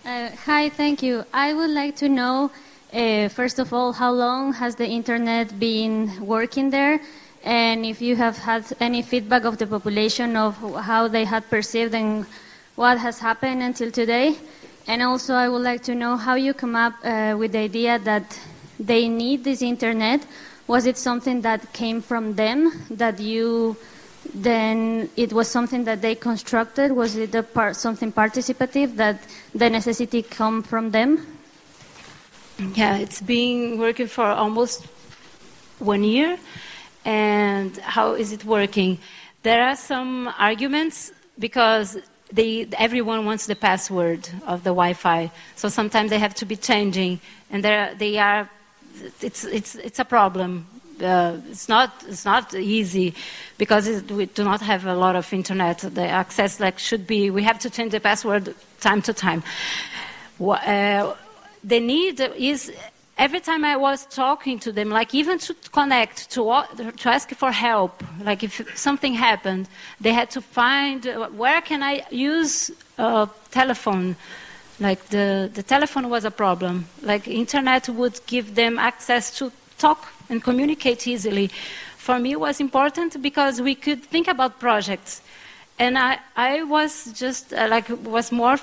Uh, 0.04 0.30
hi, 0.48 0.70
thank 0.70 1.02
you. 1.02 1.26
I 1.30 1.52
would 1.52 1.68
like 1.68 1.96
to 1.96 2.08
know, 2.08 2.50
uh, 2.94 3.28
first 3.28 3.58
of 3.58 3.74
all, 3.74 3.92
how 3.92 4.10
long 4.12 4.54
has 4.54 4.76
the 4.76 4.88
internet 4.88 5.60
been 5.60 6.24
working 6.24 6.70
there? 6.70 7.02
And 7.44 7.84
if 7.84 8.00
you 8.00 8.16
have 8.16 8.38
had 8.38 8.64
any 8.80 9.02
feedback 9.02 9.44
of 9.44 9.58
the 9.58 9.66
population 9.66 10.38
of 10.38 10.56
how 10.84 11.06
they 11.06 11.26
had 11.26 11.46
perceived 11.50 11.94
and 11.94 12.24
what 12.76 12.96
has 12.96 13.18
happened 13.18 13.62
until 13.62 13.90
today. 13.90 14.38
And 14.86 15.02
also, 15.02 15.34
I 15.34 15.50
would 15.50 15.60
like 15.60 15.82
to 15.82 15.94
know 15.94 16.16
how 16.16 16.36
you 16.36 16.54
come 16.54 16.76
up 16.76 16.94
uh, 17.04 17.36
with 17.38 17.52
the 17.52 17.58
idea 17.58 17.98
that 17.98 18.40
they 18.80 19.06
need 19.06 19.44
this 19.44 19.60
internet. 19.60 20.24
Was 20.66 20.86
it 20.86 20.96
something 20.96 21.42
that 21.42 21.74
came 21.74 22.00
from 22.00 22.36
them 22.36 22.72
that 22.92 23.20
you 23.20 23.76
then 24.34 25.08
it 25.16 25.32
was 25.32 25.48
something 25.48 25.84
that 25.84 26.02
they 26.02 26.14
constructed? 26.14 26.92
Was 26.92 27.16
it 27.16 27.54
part, 27.54 27.76
something 27.76 28.12
participative 28.12 28.96
that 28.96 29.20
the 29.54 29.70
necessity 29.70 30.22
come 30.22 30.62
from 30.62 30.90
them? 30.90 31.26
Yeah, 32.74 32.96
it's 32.96 33.20
been 33.20 33.78
working 33.78 34.08
for 34.08 34.24
almost 34.24 34.86
one 35.78 36.04
year. 36.04 36.38
And 37.04 37.76
how 37.78 38.14
is 38.14 38.32
it 38.32 38.44
working? 38.44 38.98
There 39.42 39.62
are 39.62 39.76
some 39.76 40.28
arguments 40.38 41.12
because 41.38 41.96
they, 42.32 42.68
everyone 42.76 43.24
wants 43.24 43.46
the 43.46 43.56
password 43.56 44.28
of 44.46 44.64
the 44.64 44.70
Wi-Fi, 44.70 45.30
so 45.56 45.68
sometimes 45.68 46.10
they 46.10 46.18
have 46.18 46.34
to 46.34 46.44
be 46.44 46.56
changing, 46.56 47.20
and 47.50 47.64
they 47.64 48.18
are. 48.18 48.50
It's, 49.22 49.44
it's, 49.44 49.76
it's 49.76 49.98
a 49.98 50.04
problem 50.04 50.66
uh, 51.02 51.36
it's 51.50 51.68
not 51.68 51.92
it's 52.08 52.24
not 52.24 52.54
easy 52.54 53.14
because 53.56 53.86
it, 53.86 54.10
we 54.10 54.26
do 54.26 54.44
not 54.44 54.60
have 54.60 54.86
a 54.86 54.94
lot 54.94 55.16
of 55.16 55.32
internet. 55.32 55.78
The 55.78 56.06
access 56.06 56.60
like 56.60 56.78
should 56.78 57.06
be. 57.06 57.30
We 57.30 57.42
have 57.42 57.58
to 57.60 57.70
change 57.70 57.92
the 57.92 58.00
password 58.00 58.54
time 58.80 59.02
to 59.02 59.12
time. 59.12 59.42
Uh, 60.40 61.14
the 61.64 61.80
need 61.80 62.20
is 62.20 62.72
every 63.18 63.40
time 63.40 63.64
I 63.64 63.76
was 63.76 64.06
talking 64.06 64.58
to 64.60 64.72
them, 64.72 64.90
like 64.90 65.14
even 65.14 65.38
to 65.40 65.54
connect, 65.72 66.30
to, 66.30 66.64
to 66.96 67.08
ask 67.08 67.28
for 67.30 67.50
help, 67.50 68.02
like 68.22 68.42
if 68.42 68.78
something 68.78 69.14
happened, 69.14 69.68
they 70.00 70.12
had 70.12 70.30
to 70.30 70.40
find 70.40 71.06
uh, 71.06 71.28
where 71.28 71.60
can 71.60 71.82
I 71.82 72.04
use 72.10 72.70
a 72.96 73.28
telephone. 73.50 74.16
Like 74.80 75.08
the, 75.08 75.50
the 75.52 75.64
telephone 75.64 76.08
was 76.08 76.24
a 76.24 76.30
problem. 76.30 76.86
Like 77.02 77.26
internet 77.26 77.88
would 77.88 78.20
give 78.26 78.54
them 78.54 78.78
access 78.78 79.36
to 79.38 79.50
talk 79.76 80.12
and 80.28 80.42
communicate 80.42 81.06
easily. 81.06 81.48
For 81.96 82.18
me, 82.18 82.32
it 82.32 82.40
was 82.40 82.60
important 82.60 83.20
because 83.22 83.60
we 83.60 83.74
could 83.74 84.02
think 84.02 84.28
about 84.28 84.60
projects. 84.60 85.22
And 85.78 85.96
I, 85.98 86.18
I 86.36 86.62
was 86.64 87.12
just 87.12 87.52
uh, 87.52 87.68
like, 87.68 87.88
was 88.04 88.32
more 88.32 88.58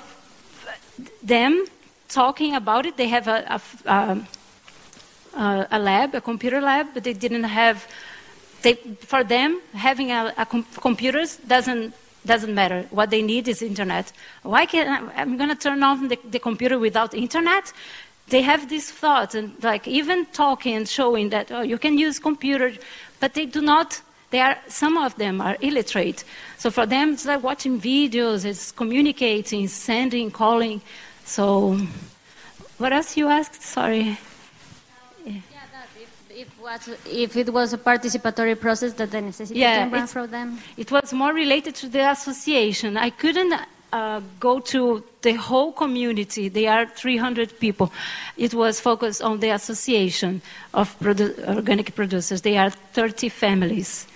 them 1.22 1.66
talking 2.08 2.54
about 2.54 2.86
it. 2.86 2.96
They 2.96 3.08
have 3.08 3.28
a, 3.28 3.60
a, 3.86 4.20
a, 5.34 5.66
a, 5.70 5.78
lab, 5.78 6.14
a 6.14 6.20
computer 6.20 6.60
lab, 6.60 6.88
but 6.94 7.04
they 7.04 7.12
didn't 7.12 7.44
have, 7.44 7.86
they, 8.62 8.74
for 9.00 9.24
them, 9.24 9.60
having 9.74 10.10
a, 10.10 10.32
a 10.36 10.46
com- 10.46 10.66
computers 10.80 11.36
doesn't 11.36 11.94
doesn't 12.26 12.54
matter. 12.54 12.84
What 12.90 13.10
they 13.10 13.22
need 13.22 13.46
is 13.46 13.62
internet. 13.62 14.12
Why 14.42 14.66
can 14.66 15.10
I'm 15.16 15.36
going 15.36 15.48
to 15.48 15.54
turn 15.54 15.82
on 15.84 16.08
the, 16.08 16.18
the, 16.28 16.40
computer 16.40 16.76
without 16.76 17.14
internet? 17.14 17.72
They 18.28 18.42
have 18.42 18.68
these 18.68 18.90
thoughts 18.90 19.34
and 19.34 19.52
like 19.62 19.86
even 19.86 20.26
talking 20.26 20.74
and 20.74 20.88
showing 20.88 21.30
that 21.30 21.50
oh 21.52 21.62
you 21.62 21.78
can 21.78 21.96
use 21.98 22.18
computer 22.18 22.72
but 23.20 23.34
they 23.34 23.46
do 23.46 23.60
not 23.60 24.00
they 24.30 24.40
are 24.40 24.58
some 24.68 24.96
of 24.96 25.14
them 25.16 25.40
are 25.40 25.56
illiterate 25.60 26.24
so 26.58 26.70
for 26.70 26.86
them 26.86 27.12
it's 27.12 27.26
like 27.26 27.42
watching 27.42 27.80
videos 27.80 28.44
it's 28.44 28.72
communicating 28.72 29.68
sending 29.68 30.30
calling 30.30 30.80
so 31.24 31.78
what 32.78 32.92
else 32.92 33.16
you 33.16 33.28
asked 33.28 33.62
sorry 33.62 34.18
yeah. 35.24 35.40
If, 36.38 36.48
what, 36.60 36.86
if, 37.06 37.34
it 37.34 37.50
was 37.50 37.72
a 37.72 37.78
participatory 37.78 38.60
process 38.60 38.92
that 38.94 39.10
the 39.10 39.22
necessity 39.22 39.58
yeah, 39.58 39.88
came 39.88 40.06
from 40.06 40.30
them? 40.30 40.58
It 40.76 40.92
was 40.92 41.10
more 41.14 41.32
related 41.32 41.74
to 41.76 41.88
the 41.88 42.10
association. 42.10 42.98
I 42.98 43.08
couldn't 43.08 43.54
uh, 43.96 44.20
go 44.40 44.60
to 44.60 45.02
the 45.22 45.34
whole 45.34 45.72
community. 45.72 46.48
They 46.48 46.66
are 46.66 46.86
300 46.86 47.58
people. 47.58 47.90
It 48.36 48.52
was 48.52 48.80
focused 48.80 49.22
on 49.22 49.40
the 49.40 49.50
association 49.50 50.42
of 50.74 50.98
produ- 50.98 51.36
organic 51.56 51.94
producers. 51.94 52.42
They 52.42 52.58
are 52.58 52.70
30 52.70 53.30
families. 53.30 54.06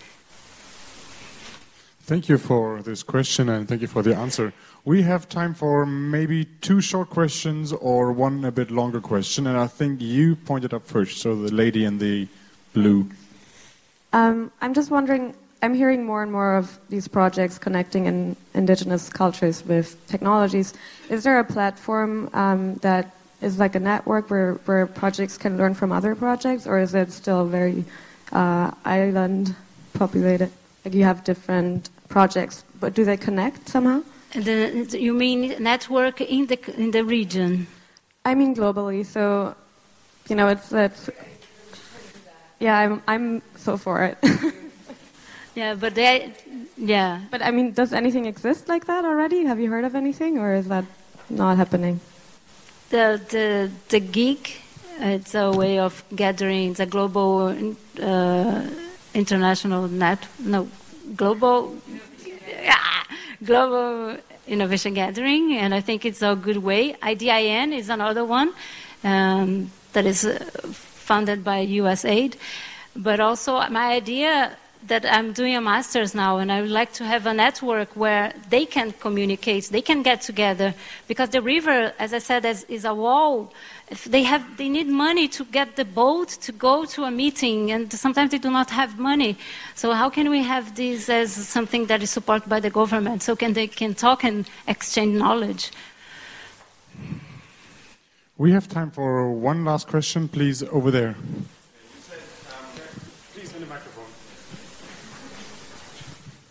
Thank 2.03 2.29
you 2.29 2.39
for 2.39 2.83
this 2.83 3.03
question 3.03 3.49
and 3.49 3.69
thank 3.69 3.81
you 3.81 3.89
for 3.89 4.03
the 4.03 4.15
answer. 4.15 4.53
We 4.85 5.03
have 5.03 5.29
time 5.29 5.55
for 5.55 5.87
maybe 5.87 6.47
two 6.61 6.81
short 6.81 7.09
questions 7.09 7.73
or 7.73 8.13
one 8.13 8.45
a 8.45 8.53
bit 8.53 8.71
longer 8.71 9.01
question, 9.01 9.47
and 9.47 9.57
I 9.57 9.67
think 9.67 10.01
you 10.01 10.37
pointed 10.37 10.75
up 10.75 10.85
first, 10.87 11.19
so 11.19 11.37
the 11.37 11.55
lady 11.55 11.85
in 11.85 11.99
the 11.99 12.27
blue. 12.73 13.09
Um, 14.13 14.51
I'm 14.61 14.75
just 14.75 14.91
wondering 14.91 15.35
I'm 15.63 15.75
hearing 15.75 16.05
more 16.05 16.23
and 16.23 16.33
more 16.33 16.57
of 16.57 16.79
these 16.89 17.07
projects 17.07 17.59
connecting 17.59 18.07
in 18.07 18.37
indigenous 18.55 19.11
cultures 19.11 19.65
with 19.65 19.97
technologies. 20.07 20.73
Is 21.11 21.23
there 21.23 21.39
a 21.39 21.45
platform 21.45 22.31
um, 22.33 22.77
that 22.77 23.15
is 23.43 23.59
like 23.59 23.75
a 23.75 23.81
network 23.81 24.31
where, 24.31 24.55
where 24.65 24.87
projects 24.87 25.37
can 25.37 25.59
learn 25.59 25.75
from 25.75 25.93
other 25.93 26.15
projects, 26.15 26.67
or 26.67 26.79
is 26.79 26.95
it 26.95 27.13
still 27.13 27.45
very 27.45 27.85
uh, 28.33 28.71
island 28.85 29.55
populated? 29.93 30.51
Like 30.85 30.95
you 30.95 31.05
have 31.05 31.25
different 31.25 31.91
projects, 32.09 32.65
but 32.81 32.95
do 32.95 33.05
they 33.05 33.19
connect 33.19 33.69
somehow? 33.69 34.03
The, 34.33 34.97
you 34.99 35.13
mean 35.13 35.63
network 35.63 36.21
in 36.21 36.47
the 36.47 36.59
in 36.77 36.93
the 36.93 37.05
region? 37.05 37.67
I 38.25 38.35
mean 38.35 38.55
globally. 38.55 39.05
So, 39.05 39.55
you 40.29 40.37
know, 40.37 40.49
it's 40.49 40.73
it's. 40.73 41.11
Yeah, 42.61 42.79
I'm 42.79 43.03
I'm 43.09 43.43
so 43.57 43.77
for 43.77 44.05
it. 44.05 44.19
Yeah, 45.55 45.75
but 45.75 45.95
they, 45.95 46.33
yeah. 46.77 47.21
But 47.31 47.43
I 47.43 47.51
mean, 47.51 47.73
does 47.73 47.93
anything 47.93 48.27
exist 48.27 48.69
like 48.69 48.87
that 48.87 49.05
already? 49.05 49.45
Have 49.45 49.59
you 49.59 49.71
heard 49.71 49.85
of 49.85 49.95
anything, 49.95 50.39
or 50.39 50.55
is 50.55 50.69
that 50.69 50.85
not 51.29 51.57
happening? 51.57 52.01
The 52.91 53.21
the 53.31 53.71
the 53.89 54.01
gig, 54.01 54.51
it's 55.01 55.35
a 55.35 55.51
way 55.51 55.79
of 55.79 56.05
gathering 56.15 56.75
the 56.75 56.87
global, 56.87 57.55
uh, 58.01 58.63
international 59.15 59.89
net, 59.89 60.27
no, 60.39 60.69
global, 61.17 61.77
yeah, 62.63 63.03
global 63.45 64.17
innovation 64.47 64.95
gathering, 64.95 65.55
and 65.57 65.75
I 65.75 65.81
think 65.81 66.05
it's 66.05 66.23
a 66.23 66.35
good 66.37 66.59
way. 66.59 66.95
IDIN 67.03 67.73
is 67.73 67.89
another 67.89 68.25
one 68.25 68.53
um, 69.05 69.71
that 69.93 70.07
is 70.07 70.25
uh, 70.25 70.39
funded 70.73 71.43
by 71.45 71.67
USAID, 71.67 72.35
but 72.95 73.21
also 73.21 73.61
my 73.69 73.93
idea 73.93 74.57
that 74.87 75.05
I'm 75.05 75.33
doing 75.33 75.55
a 75.55 75.61
master's 75.61 76.15
now, 76.15 76.39
and 76.39 76.51
I 76.51 76.63
would 76.63 76.71
like 76.71 76.93
to 76.95 77.05
have 77.05 77.27
a 77.27 77.35
network 77.35 77.95
where 77.95 78.33
they 78.49 78.65
can 78.67 78.93
communicate, 78.93 79.65
they 79.67 79.83
can 79.83 80.03
get 80.03 80.23
together, 80.23 80.75
because 81.07 81.29
the 81.31 81.43
river, 81.43 81.93
as 81.99 82.13
I 82.15 82.19
said, 82.19 82.45
is, 82.45 82.65
is 82.65 82.85
a 82.85 82.95
wall. 82.95 83.53
If 83.91 84.05
they 84.05 84.23
have, 84.23 84.57
they 84.57 84.69
need 84.69 84.89
money 84.89 85.29
to 85.29 85.45
get 85.45 85.77
the 85.77 85.85
boat 85.85 86.29
to 86.29 86.53
go 86.53 86.85
to 86.87 87.05
a 87.05 87.11
meeting, 87.11 87.71
and 87.71 87.93
sometimes 87.93 88.31
they 88.31 88.39
do 88.39 88.51
not 88.51 88.71
have 88.71 88.99
money. 88.99 89.37
So 89.75 89.93
how 89.93 90.09
can 90.11 90.31
we 90.31 90.43
have 90.43 90.75
this 90.75 91.09
as 91.09 91.33
something 91.33 91.87
that 91.87 92.03
is 92.03 92.11
supported 92.11 92.49
by 92.49 92.61
the 92.61 92.71
government, 92.71 93.23
so 93.23 93.37
can 93.37 93.53
they 93.53 93.67
can 93.67 93.95
talk 93.95 94.25
and 94.25 94.49
exchange 94.67 95.19
knowledge? 95.19 95.71
We 98.39 98.53
have 98.53 98.69
time 98.69 98.91
for 98.91 99.31
one 99.31 99.65
last 99.67 99.89
question, 99.89 100.27
please, 100.27 100.63
over 100.63 100.91
there. 100.91 101.15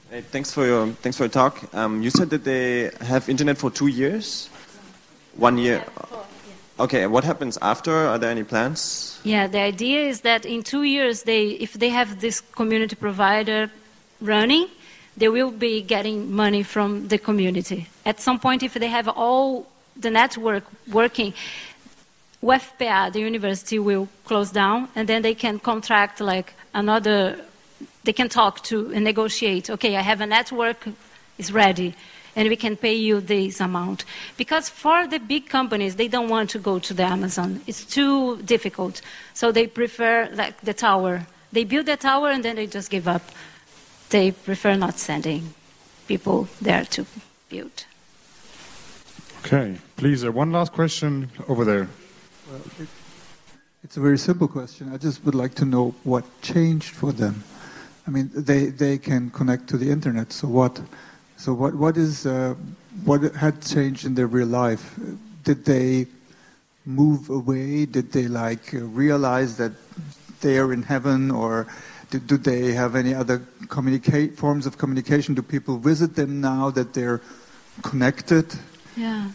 Hey, 0.10 0.22
thanks 0.22 0.52
for 0.52 0.66
your 0.66 0.88
thanks 1.04 1.18
for 1.18 1.26
your 1.26 1.30
talk. 1.30 1.62
Um, 1.72 2.02
you 2.02 2.10
said 2.10 2.32
that 2.32 2.44
they 2.44 2.90
have 3.00 3.30
internet 3.30 3.60
for 3.60 3.70
two 3.70 3.86
years, 3.86 4.50
one 5.36 5.60
year. 5.60 5.86
Okay, 6.80 7.06
what 7.06 7.24
happens 7.24 7.60
after? 7.62 7.92
Are 7.92 8.18
there 8.18 8.32
any 8.32 8.44
plans? 8.44 9.20
Yeah, 9.24 9.46
the 9.46 9.60
idea 9.60 10.08
is 10.08 10.22
that 10.22 10.46
in 10.46 10.64
two 10.64 10.82
years, 10.82 11.24
they 11.24 11.50
if 11.62 11.74
they 11.74 11.90
have 11.90 12.22
this 12.22 12.42
community 12.42 12.96
provider 12.96 13.70
running, 14.20 14.68
they 15.16 15.30
will 15.30 15.52
be 15.52 15.84
getting 15.84 16.32
money 16.32 16.64
from 16.64 17.08
the 17.10 17.20
community. 17.20 17.88
At 18.04 18.20
some 18.20 18.40
point, 18.40 18.64
if 18.64 18.74
they 18.74 18.88
have 18.88 19.08
all 19.08 19.68
the 19.96 20.10
network 20.10 20.64
working, 20.92 21.36
UFPA, 22.42 23.14
the 23.14 23.20
university, 23.20 23.78
will 23.78 24.08
close 24.26 24.50
down, 24.50 24.88
and 24.96 25.08
then 25.08 25.22
they 25.22 25.36
can 25.36 25.60
contract 25.60 26.20
like 26.20 26.56
another 26.74 27.46
they 28.04 28.14
can 28.14 28.30
talk 28.30 28.64
to 28.64 28.92
and 28.94 29.04
negotiate. 29.04 29.70
Okay, 29.70 29.96
I 29.96 30.02
have 30.02 30.22
a 30.22 30.26
network, 30.26 30.88
it's 31.38 31.52
ready. 31.52 31.96
and 32.36 32.48
we 32.48 32.56
can 32.56 32.76
pay 32.76 32.96
you 32.96 33.20
this 33.20 33.60
amount. 33.60 34.06
Because 34.38 34.70
for 34.70 35.08
the 35.08 35.20
big 35.20 35.50
companies, 35.50 35.96
they 35.96 36.08
don't 36.08 36.30
want 36.30 36.50
to 36.52 36.60
go 36.60 36.80
to 36.80 36.94
the 36.94 37.04
Amazon. 37.04 37.62
It's 37.68 37.84
too 37.84 38.42
difficult. 38.44 39.02
So 39.34 39.52
they 39.52 39.68
prefer 39.68 40.30
like 40.34 40.62
the 40.62 40.74
tower. 40.74 41.28
They 41.52 41.64
build 41.64 41.88
the 41.88 41.98
tower 41.98 42.30
and 42.30 42.44
then 42.44 42.56
they 42.56 42.68
just 42.68 42.90
give 42.90 43.08
up. 43.08 43.24
They 44.10 44.32
prefer 44.32 44.76
not 44.76 45.00
sending 45.00 45.54
people 46.08 46.48
there 46.62 46.86
to 46.86 47.06
build. 47.50 47.86
Okay, 49.40 49.78
please, 49.96 50.24
uh, 50.24 50.32
one 50.32 50.52
last 50.52 50.74
question 50.74 51.30
over 51.48 51.64
there. 51.64 51.88
Well, 52.50 52.62
it, 52.80 52.88
it's 53.84 53.98
a 53.98 54.02
very 54.02 54.18
simple 54.18 54.48
question. 54.48 54.92
I 54.94 54.98
just 54.98 55.24
would 55.24 55.36
like 55.36 55.56
to 55.56 55.66
know 55.66 55.96
what 56.04 56.24
changed 56.42 56.94
for 56.94 57.12
them. 57.12 57.44
I 58.10 58.12
mean, 58.12 58.32
they, 58.34 58.66
they 58.66 58.98
can 58.98 59.30
connect 59.30 59.68
to 59.68 59.78
the 59.78 59.92
internet. 59.92 60.34
So 60.34 60.48
what? 60.48 60.82
So 61.38 61.54
what? 61.54 61.76
What 61.76 61.96
is 61.96 62.26
uh, 62.26 62.56
what 63.06 63.22
had 63.36 63.62
changed 63.62 64.04
in 64.04 64.16
their 64.16 64.26
real 64.26 64.48
life? 64.48 65.00
Did 65.44 65.64
they 65.64 66.08
move 66.88 67.30
away? 67.30 67.86
Did 67.86 68.12
they 68.12 68.28
like 68.28 68.74
uh, 68.74 68.80
realize 68.80 69.58
that 69.58 69.74
they 70.42 70.58
are 70.58 70.74
in 70.74 70.82
heaven, 70.82 71.30
or 71.30 71.68
do, 72.10 72.18
do 72.18 72.38
they 72.38 72.72
have 72.72 72.96
any 72.96 73.14
other 73.14 73.44
communicate 73.68 74.36
forms 74.36 74.66
of 74.66 74.80
communication? 74.80 75.36
Do 75.36 75.44
people 75.44 75.78
visit 75.78 76.16
them 76.16 76.42
now 76.42 76.72
that 76.72 76.96
they're 76.96 77.22
connected? 77.84 78.48
Yeah. 78.98 79.30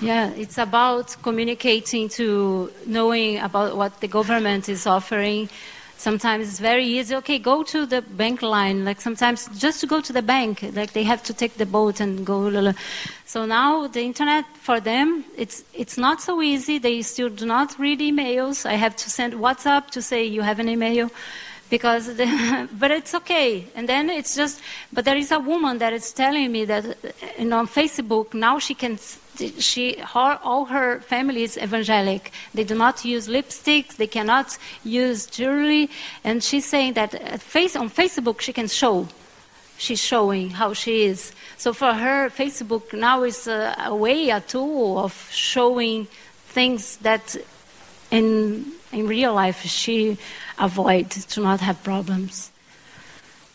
Yeah, 0.00 0.30
it's 0.30 0.58
about 0.58 1.16
communicating 1.22 2.08
to 2.10 2.70
knowing 2.86 3.38
about 3.38 3.76
what 3.76 4.00
the 4.00 4.08
government 4.08 4.68
is 4.68 4.86
offering. 4.86 5.48
Sometimes 5.96 6.48
it's 6.48 6.58
very 6.58 6.84
easy. 6.84 7.14
Okay, 7.16 7.38
go 7.38 7.62
to 7.62 7.86
the 7.86 8.02
bank 8.02 8.42
line. 8.42 8.84
Like 8.84 9.00
sometimes 9.00 9.48
just 9.58 9.80
to 9.80 9.86
go 9.86 10.00
to 10.00 10.12
the 10.12 10.22
bank, 10.22 10.62
like 10.74 10.92
they 10.92 11.04
have 11.04 11.22
to 11.24 11.32
take 11.32 11.54
the 11.54 11.66
boat 11.66 12.00
and 12.00 12.26
go. 12.26 12.72
So 13.24 13.46
now 13.46 13.86
the 13.86 14.02
internet 14.02 14.44
for 14.60 14.80
them, 14.80 15.24
it's 15.36 15.64
it's 15.72 15.96
not 15.96 16.20
so 16.20 16.42
easy. 16.42 16.78
They 16.78 17.02
still 17.02 17.30
do 17.30 17.46
not 17.46 17.78
read 17.78 18.00
emails. 18.00 18.66
I 18.66 18.74
have 18.74 18.96
to 18.96 19.10
send 19.10 19.34
WhatsApp 19.34 19.90
to 19.90 20.02
say 20.02 20.24
you 20.24 20.42
have 20.42 20.58
an 20.58 20.68
email 20.68 21.10
because 21.76 22.04
the, 22.20 22.68
but 22.82 22.90
it's 22.92 23.14
okay. 23.20 23.66
And 23.74 23.88
then 23.88 24.04
it's 24.08 24.36
just 24.36 24.60
but 24.92 25.04
there 25.04 25.18
is 25.24 25.30
a 25.32 25.40
woman 25.40 25.78
that 25.78 25.92
is 25.92 26.12
telling 26.12 26.52
me 26.56 26.62
that 26.72 26.84
you 27.38 27.46
know, 27.46 27.58
on 27.58 27.66
facebook 27.66 28.26
now 28.32 28.54
she 28.60 28.74
can 28.74 28.94
she 29.58 29.84
her, 30.14 30.38
all 30.48 30.64
her 30.66 31.00
family 31.00 31.42
is 31.42 31.56
evangelic. 31.66 32.30
They 32.56 32.64
do 32.72 32.76
not 32.84 33.04
use 33.04 33.26
lipsticks. 33.26 33.96
They 33.96 34.06
cannot 34.06 34.56
use 34.84 35.26
jewelry. 35.26 35.90
And 36.22 36.36
she's 36.48 36.66
saying 36.74 36.92
that 36.94 37.14
at 37.14 37.42
face, 37.42 37.74
on 37.74 37.90
facebook 37.90 38.40
she 38.40 38.52
can 38.52 38.68
show. 38.68 39.08
She's 39.76 40.02
showing 40.12 40.50
how 40.50 40.70
she 40.74 40.94
is. 41.12 41.32
So 41.56 41.72
for 41.72 41.92
her 42.04 42.30
facebook 42.30 42.86
now 42.92 43.24
is 43.24 43.48
a, 43.48 43.74
a 43.86 43.94
way 44.04 44.30
a 44.30 44.40
tool 44.40 44.98
of 45.06 45.14
showing 45.32 46.06
things 46.58 46.98
that 46.98 47.36
in 48.14 48.64
in 48.92 49.08
real 49.08 49.34
life 49.34 49.62
she 49.62 50.16
avoid 50.58 51.10
to 51.10 51.40
not 51.40 51.60
have 51.60 51.82
problems. 51.82 52.50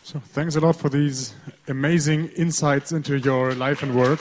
So 0.03 0.19
thanks 0.19 0.55
a 0.55 0.59
lot 0.59 0.75
for 0.75 0.89
these 0.89 1.33
amazing 1.67 2.29
insights 2.35 2.91
into 2.91 3.17
your 3.17 3.53
life 3.53 3.83
and 3.83 3.95
work. 3.95 4.19